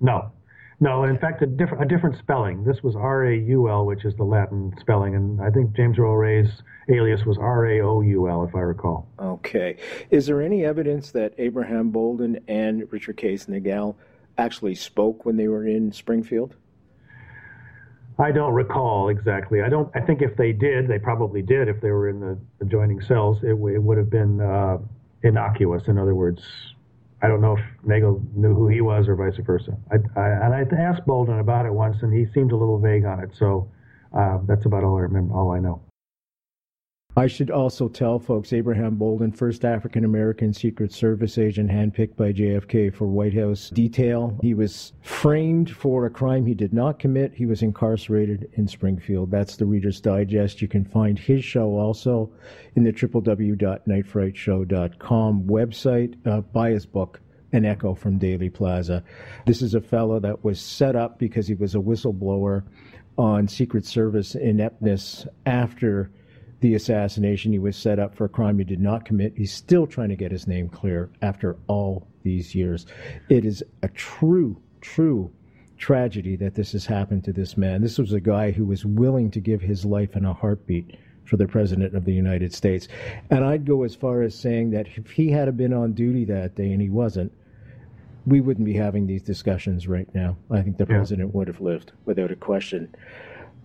[0.00, 0.32] No.
[0.80, 2.64] No, in fact, a, diff- a different spelling.
[2.64, 5.98] This was R A U L, which is the Latin spelling, and I think James
[5.98, 9.08] Earl Ray's alias was R A O U L, if I recall.
[9.18, 9.76] Okay.
[10.10, 13.94] Is there any evidence that Abraham Bolden and Richard Case Nagell
[14.36, 16.56] actually spoke when they were in Springfield?
[18.18, 19.62] I don't recall exactly.
[19.62, 19.90] I don't.
[19.94, 21.68] I think if they did, they probably did.
[21.68, 24.78] If they were in the adjoining cells, it, it would have been uh,
[25.22, 25.88] innocuous.
[25.88, 26.42] In other words,
[27.24, 29.78] I don't know if Nagell knew who he was or vice versa.
[29.90, 33.06] I, I, and I asked Bolden about it once, and he seemed a little vague
[33.06, 33.30] on it.
[33.38, 33.70] So
[34.12, 35.34] uh, that's about all I remember.
[35.34, 35.80] All I know.
[37.16, 42.32] I should also tell folks Abraham Bolden, first African American Secret Service agent handpicked by
[42.32, 44.36] JFK for White House detail.
[44.42, 47.32] He was framed for a crime he did not commit.
[47.32, 49.30] He was incarcerated in Springfield.
[49.30, 50.60] That's the Reader's Digest.
[50.60, 52.32] You can find his show also
[52.74, 56.26] in the www.nightfrightshow.com website.
[56.26, 57.20] Uh, buy his book.
[57.52, 59.04] An Echo from Dealey Plaza.
[59.46, 62.64] This is a fellow that was set up because he was a whistleblower
[63.16, 66.10] on Secret Service ineptness after
[66.64, 67.52] the assassination.
[67.52, 69.34] He was set up for a crime he did not commit.
[69.36, 72.86] He's still trying to get his name clear after all these years.
[73.28, 75.30] It is a true, true
[75.76, 77.82] tragedy that this has happened to this man.
[77.82, 80.96] This was a guy who was willing to give his life in a heartbeat
[81.26, 82.88] for the President of the United States.
[83.28, 86.54] And I'd go as far as saying that if he had been on duty that
[86.54, 87.30] day and he wasn't,
[88.24, 90.38] we wouldn't be having these discussions right now.
[90.50, 90.96] I think the yeah.
[90.96, 92.94] president would have lived without a question.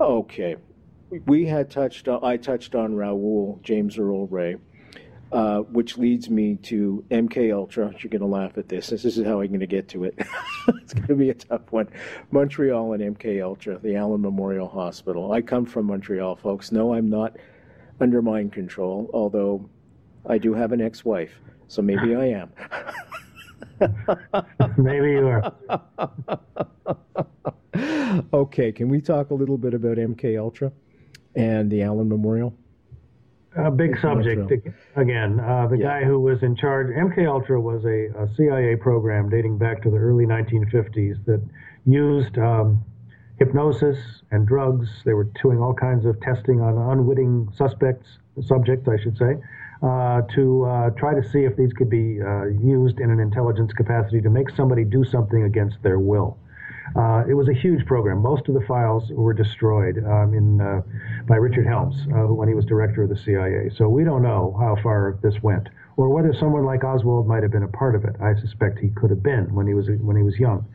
[0.02, 0.58] Okay
[1.26, 4.58] we had touched on, I touched on Raoul James Earl Ray,
[5.32, 7.94] uh, which leads me to MK Ultra.
[8.00, 8.88] You're going to laugh at this.
[8.88, 10.16] This is how I'm going to get to it.
[10.68, 11.88] it's going to be a tough one.
[12.32, 15.32] Montreal and MK Ultra, the Allan Memorial Hospital.
[15.32, 16.72] I come from Montreal, folks.
[16.72, 17.38] No, I'm not
[18.00, 19.70] under mind control, although
[20.26, 22.52] I do have an ex-wife, so maybe I am.
[24.78, 25.54] maybe you are.
[28.34, 30.72] okay, can we talk a little bit about MK Ultra?
[31.36, 32.54] And the Allan Memorial?
[33.56, 34.52] A big subject
[34.96, 35.40] again.
[35.40, 36.00] Uh, the yeah.
[36.00, 39.90] guy who was in charge, MK Ultra was a, a, CIA program dating back to
[39.90, 41.42] the early 1950s that
[41.86, 42.84] used um,
[43.40, 43.98] hypnosis
[44.30, 44.88] and drugs.
[45.04, 49.36] They were doing all kinds of testing on unwitting suspects, subjects, I should say,
[49.82, 53.74] uh, to uh, try to see if these could be uh, used in an intelligence
[53.74, 56.38] capacity to make somebody do something against their will.
[56.96, 58.22] Uh, it was a huge program.
[58.22, 60.82] Most of the files were destroyed um, in, uh,
[61.28, 63.70] by Richard Helms uh, when he was director of the CIA.
[63.76, 67.52] So we don't know how far this went, or whether someone like Oswald might have
[67.52, 68.16] been a part of it.
[68.22, 70.66] I suspect he could have been when he was when he was young.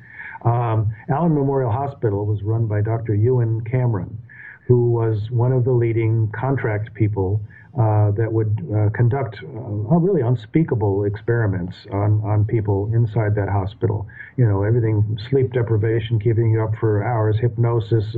[0.44, 3.14] Um, Allan Memorial Hospital was run by Dr.
[3.14, 4.18] Ewen Cameron,
[4.66, 7.40] who was one of the leading contract people
[7.78, 14.06] uh, that would uh, conduct uh, really unspeakable experiments on, on people inside that hospital.
[14.36, 18.14] You know, everything sleep deprivation, keeping you up for hours, hypnosis,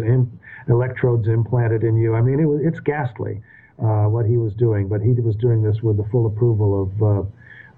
[0.69, 2.15] electrodes implanted in you.
[2.15, 3.41] I mean, it was, it's ghastly
[3.79, 7.03] uh, what he was doing, but he was doing this with the full approval of
[7.03, 7.23] uh,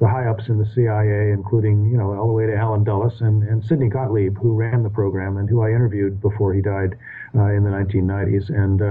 [0.01, 3.21] the high ups in the CIA, including, you know, all the way to Allen Dulles
[3.21, 6.99] and, and Sidney Gottlieb, who ran the program and who I interviewed before he died
[7.35, 8.49] in the 1990s.
[8.49, 8.83] And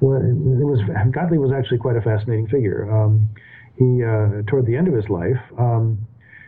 [0.00, 0.80] well, it was
[1.10, 2.90] Gottlieb was actually quite a fascinating figure.
[2.90, 3.28] Um,
[3.76, 6.06] he uh, toward the end of his life, um,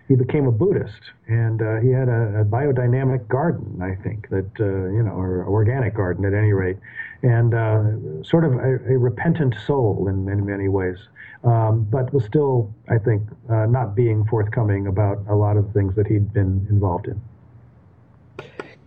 [0.09, 4.51] he became a Buddhist, and uh, he had a, a, biodynamic garden, I think that
[4.61, 6.77] uh, you know, or organic garden at any rate,
[7.23, 10.99] and uh, sort of a, a, repentant soul in, in many ways,
[11.43, 15.97] um, but was still, I think, uh, not being forthcoming about a lot of things
[15.97, 17.21] that he'd been involved in.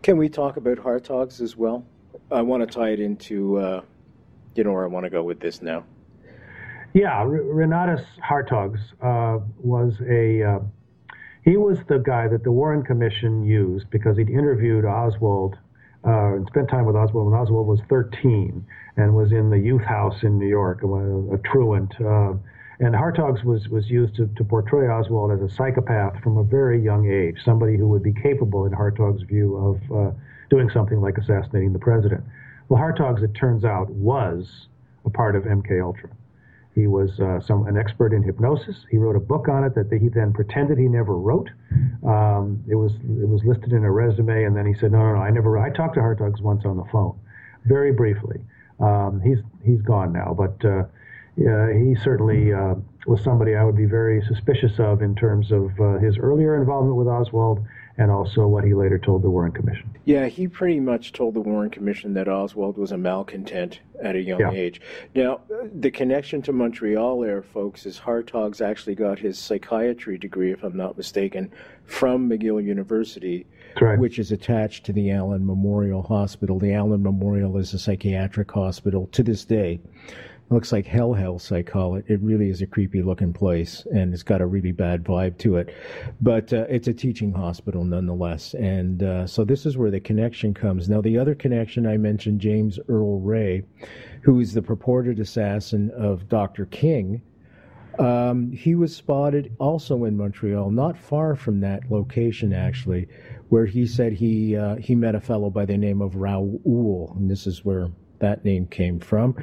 [0.02, 1.86] Can we talk about Hartogs as well?
[2.32, 3.82] I want to tie it into uh,
[4.60, 5.86] you know where I want to go with this now.
[6.94, 10.60] Yeah, Renatus Hartogs uh, was a uh,
[11.46, 15.56] he was the guy that the Warren Commission used because he'd interviewed Oswald
[16.06, 18.66] uh, and spent time with Oswald when Oswald was 13
[18.98, 21.94] and was in the youth house in New York, a, a truant.
[22.02, 22.34] Uh,
[22.82, 26.84] and Hartogs was, was used to, to portray Oswald as a psychopath from a very
[26.84, 30.12] young age, somebody who would be capable, in Hartog's view, of uh,
[30.50, 32.24] doing something like assassinating the president.
[32.70, 34.68] Well, Hartogs, it turns out, was
[35.04, 36.10] a part of MK Ultra.
[36.76, 38.86] He was uh, some an expert in hypnosis.
[38.90, 41.50] He wrote a book on it that he then pretended he never wrote.
[42.06, 45.16] Um, it was it was listed in a resume, and then he said, "No, no,
[45.16, 45.58] no, I never.
[45.58, 47.20] I talked to Hartogs once on the phone,
[47.66, 48.40] very briefly.
[48.80, 50.84] Um, he's he's gone now, but uh,
[51.36, 52.76] yeah, he certainly uh,
[53.08, 56.96] was somebody I would be very suspicious of in terms of uh, his earlier involvement
[56.96, 57.66] with Oswald
[58.00, 59.94] and also what he later told the Warren Commission.
[60.06, 64.22] Yeah, he pretty much told the Warren Commission that Oswald was a malcontent at a
[64.22, 64.52] young yeah.
[64.52, 64.80] age.
[65.14, 70.54] Now, uh, the connection to Montreal there, folks, is Hartogs actually got his psychiatry degree,
[70.54, 71.52] if I'm not mistaken,
[71.84, 73.46] from McGill University,
[73.82, 74.00] right.
[74.00, 76.58] which is attached to the Allan Memorial Hospital.
[76.58, 79.82] The Allan Memorial is a psychiatric hospital to this day
[80.50, 82.06] looks like Hell House, I call it.
[82.08, 85.58] It really is a creepy looking place, and it's got a really bad vibe to
[85.58, 85.74] it.
[86.22, 88.56] But uh, it's a teaching hospital nonetheless.
[88.56, 90.90] And uh, so this is where the connection comes.
[90.90, 93.64] Now, the other connection I mentioned, James Earl Ray,
[94.24, 96.66] who is the purported assassin of Dr.
[96.66, 97.22] King.
[98.00, 103.08] Um, he was spotted also in Montreal, not far from that location, actually,
[103.50, 107.30] where he said he uh, he met a fellow by the name of Raoul, and
[107.30, 107.90] this is where
[108.20, 109.36] that name came from.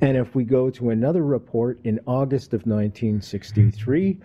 [0.00, 4.18] And if we go to another report in August of 1963,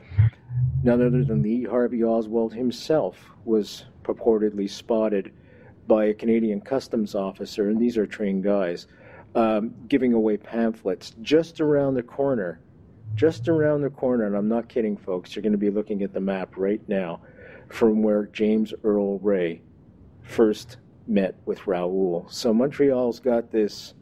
[0.84, 5.34] none other than Lee Harvey Oswald himself was purportedly spotted
[5.88, 8.88] by a Canadian customs officer, and these are trained guys,
[9.36, 12.60] um, giving away pamphlets just around the corner.
[13.16, 16.14] Just around the corner, and I'm not kidding, folks, you're going to be looking at
[16.14, 17.22] the map right now
[17.68, 19.62] from where James Earl Ray
[20.22, 22.28] first met with Raoul.
[22.30, 23.96] So Montreal's got this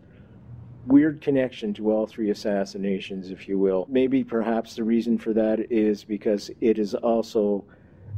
[0.87, 3.85] weird connection to all three assassinations, if you will.
[3.89, 7.65] Maybe perhaps the reason for that is because it is also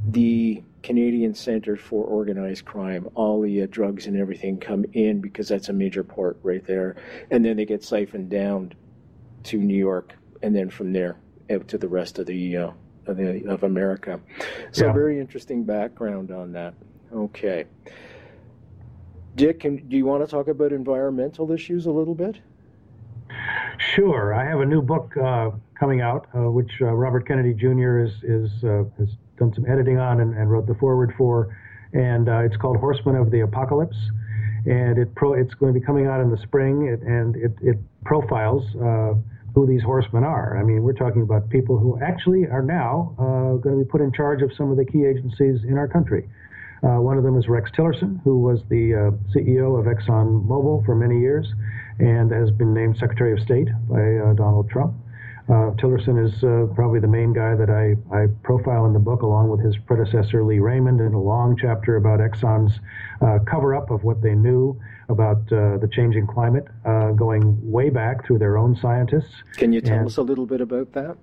[0.08, 3.10] the Canadian Center for Organized Crime.
[3.16, 6.96] All the uh, drugs and everything come in because that's a major port right there.
[7.32, 8.74] And then they get siphoned down
[9.44, 11.18] to New York and then from there
[11.50, 12.58] out to the rest of the.
[12.58, 12.72] Uh,
[13.08, 14.20] of, the, of America.
[14.72, 14.94] So, yeah.
[14.94, 16.76] very interesting background on that.
[17.12, 17.66] Okay.
[19.36, 22.40] Dick, can, do you want to talk about environmental issues a little bit?
[23.96, 24.34] Sure.
[24.36, 28.00] I have a new book uh, coming out, uh, which uh, Robert Kennedy Jr.
[28.00, 31.58] is, is uh, has done some editing on and, and, wrote the foreword for,
[31.94, 33.98] and uh, it's called Horsemen of the Apocalypse,
[34.66, 37.54] and it pro it's going to be coming out in the spring, it, and it,
[37.62, 39.16] it profiles uh,
[39.56, 40.58] who these horsemen are.
[40.60, 44.12] I mean, we're talking about people who actually are now going to be put in
[44.12, 46.30] charge of some of the key agencies in our country.
[46.82, 51.52] One of them is Rex Tillerson, who was the CEO of ExxonMobil for many years
[52.00, 54.96] and has been named Secretary of State by uh, Donald Trump.
[55.50, 59.24] Uh, Tillerson is uh, probably the main guy that I, I, profile in the book,
[59.24, 62.80] along with his predecessor, Lee Raymond, in a long chapter about Exxon's
[63.22, 64.80] uh, cover up of what they knew
[65.10, 69.42] about uh, the changing climate, uh, going way back through their own scientists.
[69.54, 71.18] Can you tell and, us a little bit about that?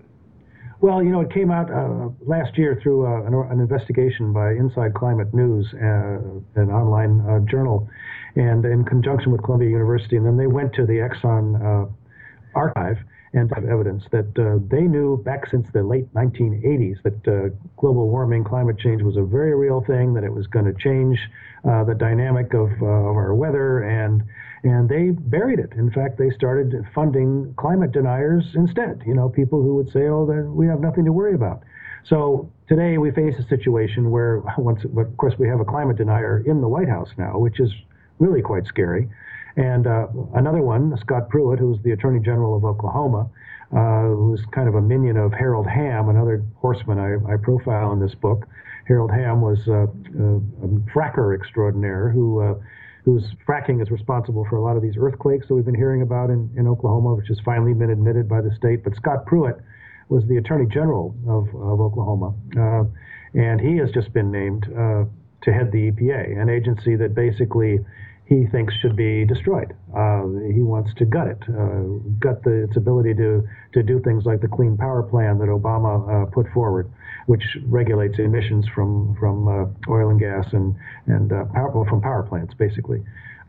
[0.81, 4.93] Well, you know, it came out uh, last year through an, an, investigation by Inside
[4.95, 7.89] Climate News, an online journal
[8.37, 10.17] and in conjunction with Columbia University.
[10.17, 11.91] And then they went to the Exxon uh,
[12.55, 12.99] archive
[13.33, 18.45] and evidence that uh, they knew back since the late 1980s that uh, global warming,
[18.45, 21.19] climate change was a very real thing, that it was going to change
[21.69, 24.23] uh, the dynamic of, uh, of our weather, and
[24.65, 25.73] and they buried it.
[25.75, 29.03] In fact, they started funding climate deniers instead.
[29.07, 31.63] You know, people who would say, "Oh, we have nothing to worry about."
[32.05, 36.43] So today we face a situation where, once, of course, we have a climate denier
[36.47, 37.73] in the White House now, which is
[38.19, 39.09] really quite scary.
[39.57, 43.31] And uh, another one, Scott Pruitt, who's the Attorney General of Oklahoma,
[43.75, 48.01] uh, who's kind of a minion of Harold Hamm, another horseman I, I profile in
[48.01, 48.47] this book.
[48.87, 52.55] Harold Hamm was uh, a fracker extraordinaire who uh,
[53.05, 56.29] whose fracking is responsible for a lot of these earthquakes that we've been hearing about
[56.29, 58.83] in, in Oklahoma, which has finally been admitted by the state.
[58.83, 59.57] But Scott Pruitt
[60.09, 62.85] was the Attorney General of, of Oklahoma, uh,
[63.35, 65.05] and he has just been named uh,
[65.43, 67.79] to head the EPA, an agency that basically
[68.27, 69.73] he thinks should be destroyed.
[69.97, 71.83] Uh, he wants to gut it, uh,
[72.19, 75.95] gut the, its ability to, to do things like the Clean Power Plan that Obama
[76.11, 76.91] uh, put forward,
[77.27, 80.75] which regulates emissions from from uh, oil and gas and
[81.07, 83.03] and uh, power, from power plants, basically.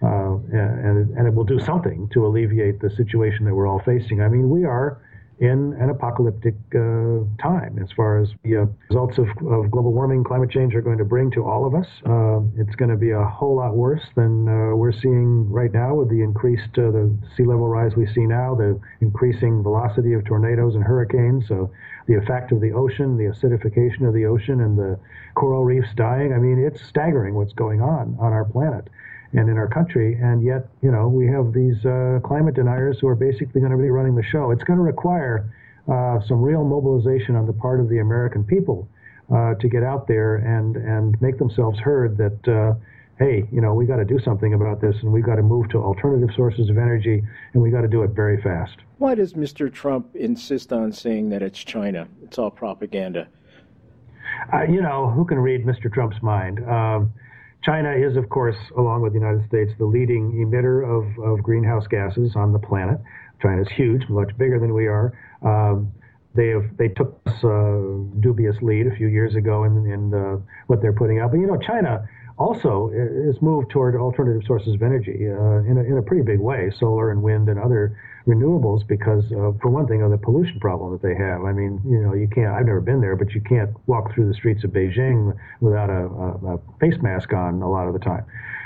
[0.03, 4.21] Uh, and and it will do something to alleviate the situation that we're all facing.
[4.21, 5.01] I mean, we are
[5.39, 10.23] in an apocalyptic uh, time as far as the uh, results of, of, global warming,
[10.23, 11.88] climate change are going to bring to all of us.
[12.05, 15.93] Uh, it's going to be a whole lot worse than uh, we're seeing right now
[15.93, 20.25] with the increased uh, the sea level rise we see now, the increasing velocity of
[20.25, 21.71] tornadoes and hurricanes, so
[22.07, 24.99] the effect of the ocean, the acidification of the ocean, and the
[25.35, 26.33] coral reefs dying.
[26.33, 28.89] I mean, it's staggering what's going on on our planet
[29.34, 30.17] and in our country.
[30.21, 33.78] And yet, you know, we have these uh, climate deniers who are basically going to
[33.78, 34.51] be running the show.
[34.51, 35.53] It's going to require
[35.88, 38.88] uh, some real mobilization on the part of the American people
[39.34, 42.47] uh, to get out there and and make themselves heard that.
[42.47, 42.75] Uh,
[43.19, 45.67] hey, you know, we got to do something about this, and we got to move
[45.69, 47.23] to alternative sources of energy,
[47.53, 48.78] and we got to do it very fast.
[48.99, 49.73] Why does Mr.
[49.73, 52.07] Trump insist on saying that it's China?
[52.23, 53.28] It's all propaganda.
[54.53, 55.91] Uh, you know, who can read Mr.
[55.91, 56.63] Trump's mind?
[56.69, 57.11] Um,
[57.64, 61.86] China is, of course, along with the United States, the leading emitter of, of greenhouse
[61.88, 62.97] gases on the planet.
[63.41, 65.14] China is huge, much bigger than we are.
[65.43, 65.91] Um,
[66.36, 70.38] they have they took us a dubious lead a few years ago in, in uh,
[70.68, 71.32] what they're putting out.
[71.32, 72.91] But you know, China also
[73.26, 76.72] has moved toward alternative sources of energy uh, in, a, in a pretty big way,
[76.80, 77.97] solar and wind and other
[78.28, 81.43] renewables because, uh, for one thing, of the pollution problem that they have.
[81.45, 82.53] I mean, you know, you can't.
[82.53, 86.05] I've never been there, but you can't walk through the streets of Beijing without a,
[86.05, 88.25] a, a face mask on a lot of the time.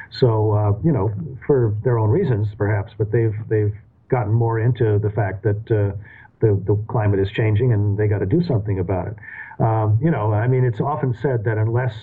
[0.10, 1.14] So, uh, you know,
[1.46, 3.74] for their own reasons, perhaps, but they've they've
[4.10, 5.96] gotten more into the fact that uh,
[6.42, 9.16] the the climate is changing and they got to do something about it.
[9.60, 11.94] Um, you know, I mean, it's often said that unless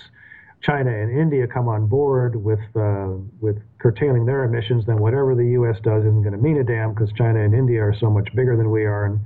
[0.61, 5.45] China and India come on board with uh, with curtailing their emissions, then whatever the
[5.51, 5.77] U.S.
[5.83, 8.57] does isn't going to mean a damn because China and India are so much bigger
[8.57, 9.19] than we are, and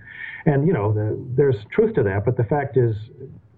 [0.46, 2.26] and you know the, there's truth to that.
[2.26, 2.96] But the fact is,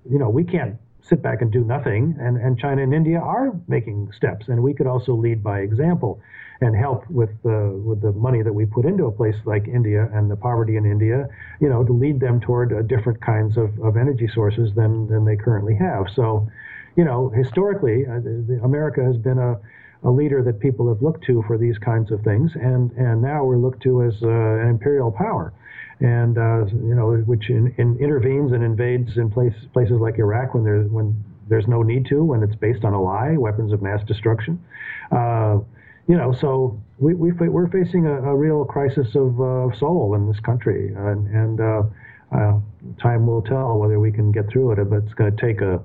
[0.10, 3.52] you know, we can't sit back and do nothing, and and China and India are
[3.68, 6.22] making steps, and we could also lead by example
[6.62, 10.10] and help with the with the money that we put into a place like India
[10.14, 11.28] and the poverty in India,
[11.60, 15.26] you know, to lead them toward uh, different kinds of, of energy sources than than
[15.26, 16.06] they currently have.
[16.16, 16.50] So
[16.96, 19.60] you know, historically, uh, the, America has been a,
[20.04, 23.44] a leader that people have looked to for these kinds of things, and, and now
[23.44, 25.54] we're looked to as uh, an imperial power,
[26.00, 30.54] and uh, you know, which in, in intervenes and invades in place, places like Iraq
[30.54, 33.82] when there's when there's no need to, when it's based on a lie, weapons of
[33.82, 34.64] mass destruction.
[35.12, 35.60] Uh,
[36.08, 40.28] you know, so we, we we're facing a, a real crisis of uh, soul in
[40.28, 41.84] this country, and, and uh,
[42.32, 42.60] uh,
[43.02, 44.90] time will tell whether we can get through it.
[44.90, 45.82] But it's going to take a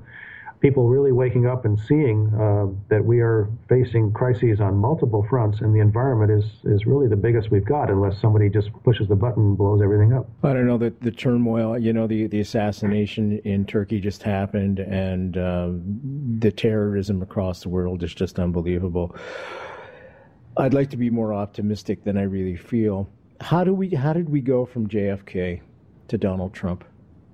[0.61, 5.61] people really waking up and seeing uh, that we are facing crises on multiple fronts,
[5.61, 9.17] and the environment is is really the biggest we've got, unless somebody just pushes the
[9.17, 10.29] button and blows everything up.
[10.43, 11.79] I don't know the the turmoil.
[11.79, 15.71] You know, the the assassination in Turkey just happened, and uh,
[16.39, 19.17] the terrorism across the world is just unbelievable.
[20.57, 23.09] I'd like to be more optimistic than I really feel.
[23.41, 23.89] How do we?
[23.91, 25.63] How did we go from JFK
[26.09, 26.85] to Donald Trump?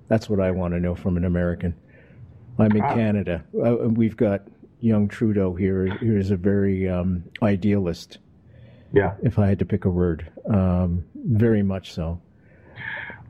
[0.07, 1.75] That's what I want to know from an American.
[2.59, 2.81] I'm in.
[2.81, 3.43] Canada.
[3.53, 4.43] Uh, we've got
[4.79, 5.97] young Trudeau here.
[5.97, 8.19] Here is a very um, idealist.
[8.93, 9.15] Yeah.
[9.21, 12.21] If I had to pick a word, um, very much so.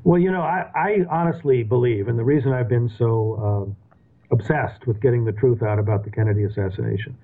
[0.03, 3.75] Well, you know, I, I, honestly believe, and the reason I've been so
[4.32, 7.17] uh, obsessed with getting the truth out about the Kennedy assassination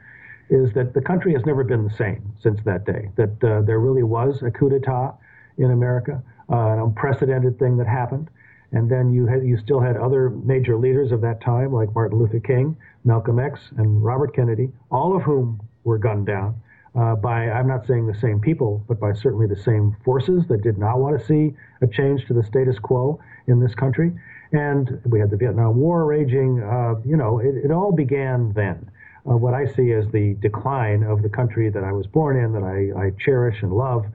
[0.50, 3.10] is that the country has never been the same since that day.
[3.16, 5.14] That uh, there really was a coup d'etat
[5.58, 8.30] in America, uh, an unprecedented thing that happened.
[8.74, 12.20] And then you had you still had other major leaders of that time, like Martin
[12.20, 16.62] Luther King, Malcolm X, and Robert Kennedy, all of whom were gunned down
[16.96, 20.62] uh, by I'm not saying the same people, but by certainly the same forces that
[20.62, 24.12] did not want to see a change to the status quo in this country.
[24.52, 26.62] And we had the Vietnam War raging.
[26.62, 28.90] Uh, you know, it, it, all began then.
[29.28, 32.54] Uh, what I see as the decline of the country that I was born in,
[32.54, 34.06] that I, I cherish and love,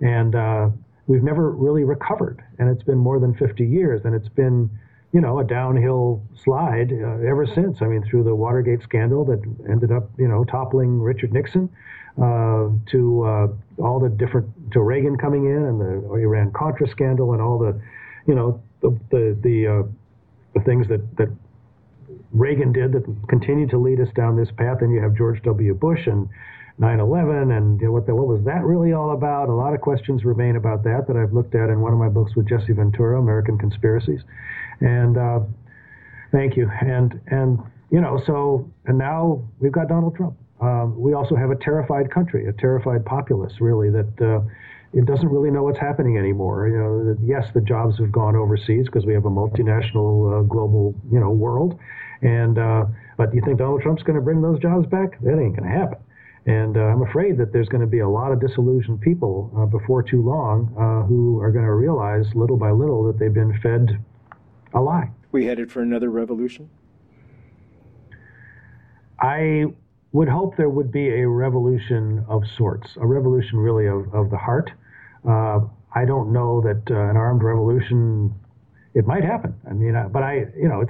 [0.00, 0.68] and uh,
[1.06, 2.42] we've never really recovered.
[2.58, 4.70] And it's been more than 50 years, and it's been,
[5.12, 7.78] you know, a downhill slide uh, ever since.
[7.80, 11.70] I mean, through the Watergate scandal that ended up, you know, toppling Richard Nixon,
[12.20, 13.46] uh, to uh,
[13.82, 17.80] all the different, to Reagan coming in and the Iran Contra scandal and all the,
[18.26, 19.82] you know, the the the, uh,
[20.54, 21.28] the things that that
[22.32, 24.78] Reagan did that continued to lead us down this path.
[24.80, 25.74] And you have George W.
[25.74, 26.28] Bush and
[26.80, 29.48] 9/11 and you know, what the, what was that really all about?
[29.48, 32.08] A lot of questions remain about that that I've looked at in one of my
[32.08, 34.20] books with Jesse Ventura, American Conspiracies.
[34.80, 35.40] And uh,
[36.32, 36.70] thank you.
[36.80, 37.58] And and
[37.90, 40.36] you know so and now we've got Donald Trump.
[40.60, 44.20] Um, we also have a terrified country, a terrified populace, really that.
[44.20, 44.40] Uh,
[44.92, 46.68] it doesn't really know what's happening anymore.
[46.68, 50.94] You know, yes, the jobs have gone overseas because we have a multinational, uh, global,
[51.12, 51.78] you know, world.
[52.22, 52.86] And uh,
[53.18, 55.20] but do you think Donald Trump's going to bring those jobs back?
[55.20, 55.98] That ain't going to happen.
[56.46, 59.66] And uh, I'm afraid that there's going to be a lot of disillusioned people uh,
[59.66, 63.58] before too long uh, who are going to realize little by little that they've been
[63.60, 63.98] fed
[64.72, 65.10] a lie.
[65.32, 66.70] We headed for another revolution?
[69.18, 69.64] I
[70.12, 74.36] would hope there would be a revolution of sorts, a revolution really of, of the
[74.36, 74.70] heart.
[75.28, 75.60] Uh,
[75.94, 78.32] I don't know that uh, an armed revolution,
[78.94, 79.54] it might happen.
[79.68, 80.84] I mean, but I, you know,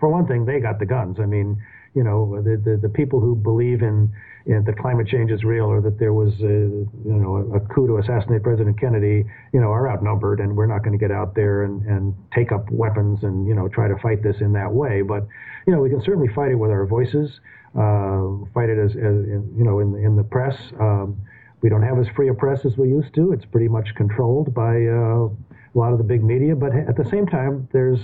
[0.00, 1.18] for one thing, they got the guns.
[1.20, 1.62] I mean,
[1.94, 4.12] you know, the, the, the people who believe in,
[4.46, 7.86] in that climate change is real or that there was, a, you know, a, coup
[7.86, 11.34] to assassinate President Kennedy, you know, are outnumbered and we're not going to get out
[11.34, 14.70] there and, and take up weapons and, you know, try to fight this in that
[14.70, 15.02] way.
[15.02, 15.26] But,
[15.66, 17.40] you know, we can certainly fight it with our voices,
[17.78, 20.56] uh, fight it as, as in, you know, in, in the press.
[20.80, 21.16] Um,
[21.62, 23.32] we don't have as free a press as we used to.
[23.32, 26.54] It's pretty much controlled by uh, a lot of the big media.
[26.54, 28.00] But at the same time, there's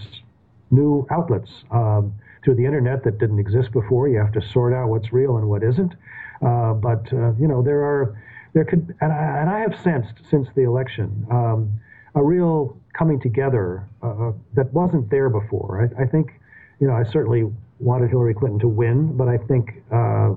[0.70, 1.50] new outlets.
[1.70, 2.14] Um,
[2.44, 4.08] through the internet that didn't exist before.
[4.08, 5.94] You have to sort out what's real and what isn't.
[6.42, 8.18] Uh, but uh, you know there are
[8.54, 11.72] there could and I, and I have sensed since the election um,
[12.14, 15.90] a real coming together uh, uh, that wasn't there before.
[15.98, 16.32] I, I, think
[16.80, 17.44] you know I certainly
[17.78, 20.34] wanted Hillary Clinton to win, but I think uh,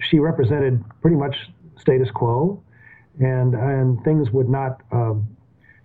[0.00, 1.36] she represented pretty much
[1.78, 2.62] status quo,
[3.20, 4.80] and and things would not.
[4.90, 5.28] Um,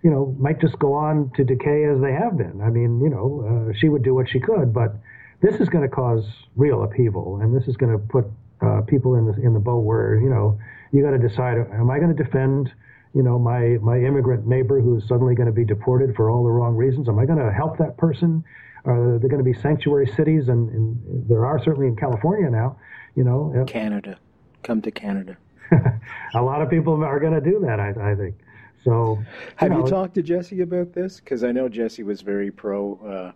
[0.00, 2.60] you know, might just go on to decay as they have been.
[2.62, 4.94] I mean, you know, uh, she would do what she could, but
[5.40, 6.24] this is going to cause
[6.56, 8.26] real upheaval, and this is going to put
[8.60, 10.58] uh, people in the in the boat where you know
[10.92, 12.72] you got to decide: Am I going to defend?
[13.14, 16.50] You know, my my immigrant neighbor who's suddenly going to be deported for all the
[16.50, 17.08] wrong reasons.
[17.08, 18.44] Am I going to help that person?
[18.84, 20.48] Are there going to be sanctuary cities?
[20.48, 22.78] And, and there are certainly in California now.
[23.14, 24.18] You know, Canada,
[24.62, 25.36] come to Canada.
[26.34, 27.80] a lot of people are going to do that.
[27.80, 28.36] I, I think.
[28.84, 29.22] So,
[29.56, 31.20] have you, know, you talked to Jesse about this?
[31.20, 33.32] Because I know Jesse was very pro uh,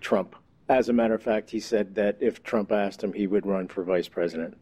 [0.00, 0.36] Trump.
[0.68, 3.68] As a matter of fact, he said that if Trump asked him, he would run
[3.68, 4.56] for vice president.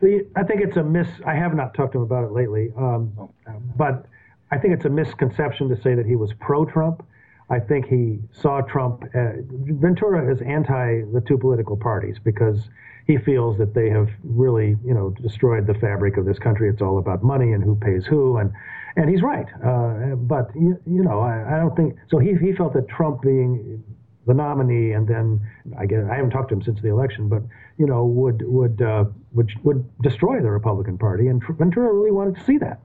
[0.00, 1.08] I think it's a miss.
[1.26, 3.30] I have not talked to him about it lately, um, oh.
[3.76, 4.06] but
[4.52, 7.04] I think it's a misconception to say that he was pro-Trump.
[7.50, 9.02] I think he saw Trump.
[9.14, 12.68] Uh, Ventura is anti the two political parties because
[13.06, 16.68] he feels that they have really, you know, destroyed the fabric of this country.
[16.68, 18.52] It's all about money and who pays who, and
[18.96, 19.46] and he's right.
[19.64, 22.18] Uh, but you, you know, I, I, don't think so.
[22.18, 23.82] He he felt that Trump being
[24.28, 25.40] the nominee, and then
[25.76, 27.42] I get I haven't talked to him since the election, but
[27.78, 32.36] you know, would would uh, would would destroy the Republican Party, and Ventura really wanted
[32.36, 32.80] to see that.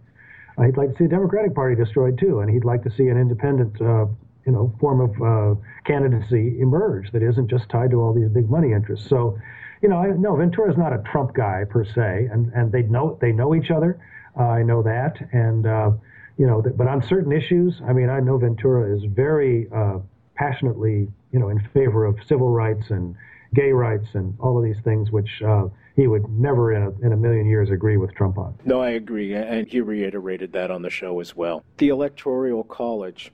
[0.57, 3.07] Uh, he'd like to see the Democratic Party destroyed too, and he'd like to see
[3.09, 4.05] an independent uh,
[4.45, 8.49] you know form of uh, candidacy emerge that isn't just tied to all these big
[8.49, 9.07] money interests.
[9.09, 9.37] So
[9.81, 13.17] you know, I, no, Ventura's not a Trump guy per se, and and they know
[13.19, 13.99] they know each other.
[14.39, 15.91] Uh, I know that, and uh,
[16.37, 19.99] you know, but on certain issues, I mean, I know Ventura is very uh,
[20.35, 23.15] passionately, you know, in favor of civil rights and
[23.53, 27.13] gay rights and all of these things, which uh, he would never in a, in
[27.13, 28.57] a million years agree with Trump on.
[28.65, 31.63] No, I agree, and he reiterated that on the show as well.
[31.77, 33.31] The Electoral College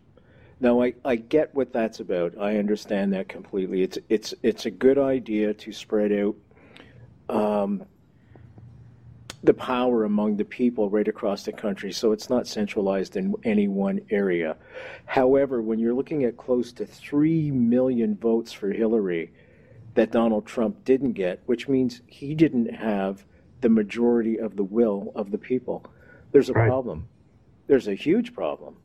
[0.60, 2.38] Now, I, I get what that's about.
[2.38, 3.82] I understand that completely.
[3.82, 6.36] It's it's it's a good idea to spread out
[7.30, 7.84] um,
[9.44, 13.68] the power among the people right across the country, so it's not centralized in any
[13.68, 14.58] one area.
[15.06, 19.32] However, when you're looking at close to three million votes for Hillary
[19.94, 23.26] that Donald Trump didn't get, which means he didn't have
[23.62, 25.86] the majority of the will of the people,
[26.32, 26.68] there's a right.
[26.68, 27.08] problem.
[27.68, 28.78] There's a huge problem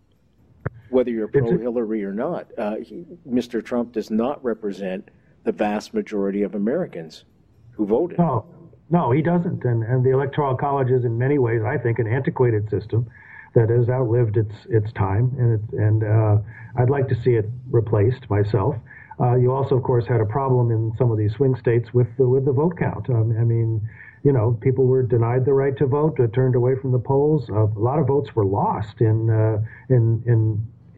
[0.94, 2.46] whether you're pro Hillary or not.
[2.57, 3.62] Uh, he, Mr.
[3.62, 5.11] Trump does not represent
[5.42, 7.24] the vast majority of Americans
[7.72, 8.18] who voted.
[8.18, 8.46] No,
[8.95, 9.64] no, he doesn't.
[9.64, 13.11] And, and the Electoral College is, in many ways, I think, an antiquated system
[13.55, 16.36] that has outlived its its time, and it, and uh,
[16.76, 18.76] I'd like to see it replaced myself.
[19.20, 22.07] Uh, you also, of course, had a problem in some of these swing states with
[22.18, 23.11] the with the vote count.
[23.11, 23.80] Um, I mean,
[24.22, 27.51] you know, people were denied the right to vote, uh, turned away from the polls.
[27.51, 30.40] Uh, a lot of votes were lost in uh, in in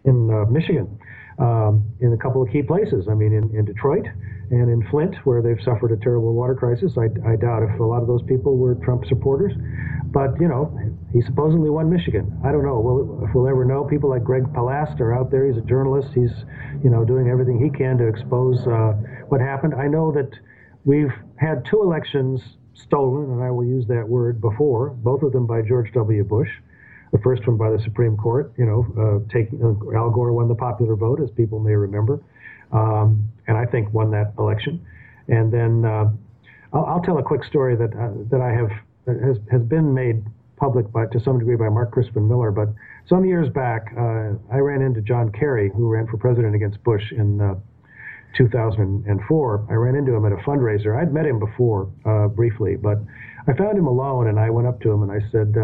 [0.05, 0.99] in uh, Michigan,
[1.39, 3.09] um, in a couple of key places.
[3.09, 4.07] I mean, in, in Detroit
[4.51, 6.93] and in Flint, where they've suffered a terrible water crisis.
[6.97, 9.53] I, I doubt if a lot of those people were Trump supporters.
[10.07, 10.73] But, you know,
[11.13, 12.33] he supposedly won Michigan.
[12.45, 12.81] I don't know.
[12.81, 15.47] We'll, if we'll ever know, people like Greg Palast are out there.
[15.47, 16.09] He's a journalist.
[16.15, 16.33] He's,
[16.83, 18.93] you know, doing everything he can to expose uh,
[19.29, 19.75] what happened.
[19.75, 20.31] I know that
[20.85, 22.41] we've had two elections
[22.75, 26.25] stolen, and I will use that word before, both of them by George W.
[26.25, 26.49] Bush
[27.13, 28.53] the first one by the Supreme Court.
[28.59, 32.21] You know, uh, uh, Al Gore won the popular vote, as people may remember,
[32.73, 34.85] um, and I think won that election.
[35.29, 36.11] And then uh,
[36.73, 38.71] I'll, I'll, tell a quick story that uh, that I have
[39.07, 40.25] that has has been made
[40.57, 42.51] public by to some degree by Mark Crispin Miller.
[42.51, 42.69] But
[43.09, 47.13] some years back, uh, I ran into John Kerry, who ran for president against Bush
[47.13, 47.41] in.
[47.41, 47.55] Uh,
[48.37, 51.01] 2004, I ran into him at a fundraiser.
[51.01, 51.87] I'd met him before
[52.35, 52.99] briefly, but
[53.49, 55.55] I found him alone, and I went up to him and I said,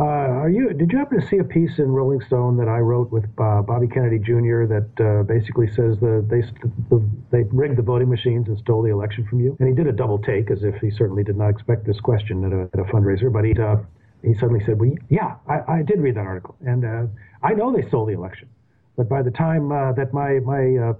[0.00, 0.72] uh, are you?
[0.72, 3.60] Did you happen to see a piece in Rolling Stone that I wrote with uh,
[3.60, 4.64] Bobby Kennedy Jr.
[4.64, 6.40] that uh, basically says that they
[6.88, 9.58] the, they rigged the voting machines and stole the election from you?
[9.60, 12.44] And he did a double take, as if he certainly did not expect this question
[12.44, 13.30] at a, at a fundraiser.
[13.30, 13.76] But he uh,
[14.22, 17.06] he suddenly said, "Well, yeah, I, I did read that article, and uh,
[17.42, 18.48] I know they stole the election.
[18.96, 20.94] But by the time uh, that my my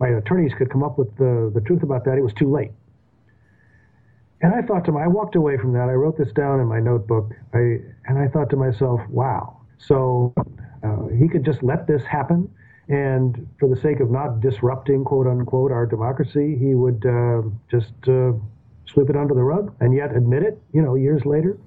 [0.00, 2.72] my attorneys could come up with the the truth about that, it was too late."
[4.42, 5.88] And I thought to my, I walked away from that.
[5.88, 7.32] I wrote this down in my notebook.
[7.52, 9.60] I, and I thought to myself, wow.
[9.78, 10.34] So
[10.82, 12.50] uh, he could just let this happen.
[12.88, 17.92] And for the sake of not disrupting, quote unquote, our democracy, he would uh, just
[18.08, 18.32] uh,
[18.86, 21.58] sweep it under the rug and yet admit it, you know, years later.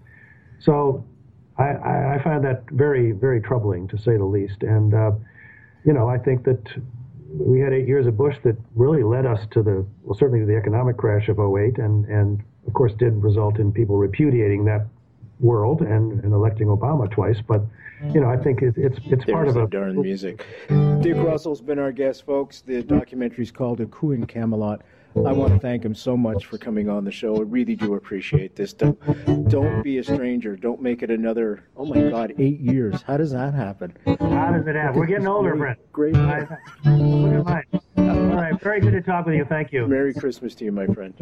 [0.59, 1.05] So
[1.57, 4.63] I, I find that very, very troubling to say the least.
[4.63, 5.11] And, uh,
[5.85, 6.63] you know, I think that
[7.31, 10.45] we had eight years of Bush that really led us to the, well, certainly to
[10.45, 12.43] the economic crash of 08 and, and
[12.73, 14.87] of course, did result in people repudiating that
[15.39, 17.37] world and, and electing Obama twice.
[17.47, 17.61] But
[18.11, 20.43] you know, I think it, it's it's part of the a darn music.
[21.01, 22.61] Dick Russell's been our guest, folks.
[22.61, 24.81] The documentary's called A Coup in Camelot.
[25.15, 27.37] I want to thank him so much for coming on the show.
[27.37, 28.73] I really do appreciate this.
[28.73, 28.99] Don't,
[29.47, 30.55] don't be a stranger.
[30.55, 33.03] Don't make it another, oh my God, eight years.
[33.03, 33.95] How does that happen?
[34.07, 34.99] How does it happen?
[34.99, 36.15] We're getting older, Great- Great.
[36.15, 36.33] Look
[36.83, 37.65] at mine.
[37.97, 39.45] All right, very good to talk with you.
[39.45, 39.85] Thank you.
[39.85, 41.13] Merry Christmas to you, my friend.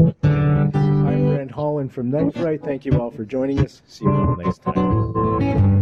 [1.12, 2.64] I'm Brent Holland from Night Fright.
[2.64, 3.82] Thank you all for joining us.
[3.88, 5.81] See you all next time.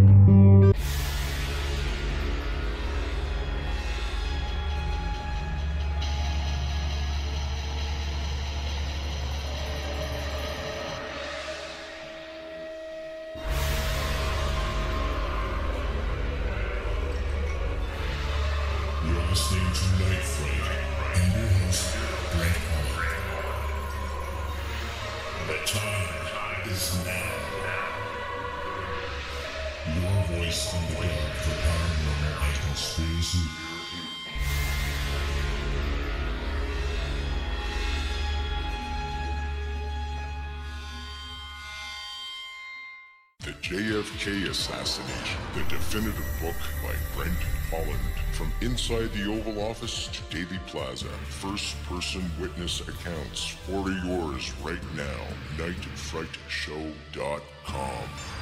[48.90, 53.56] Inside the Oval Office to Dealey Plaza, first person witness accounts.
[53.72, 55.28] Order yours right now.
[55.58, 58.39] NightFrightShow.com.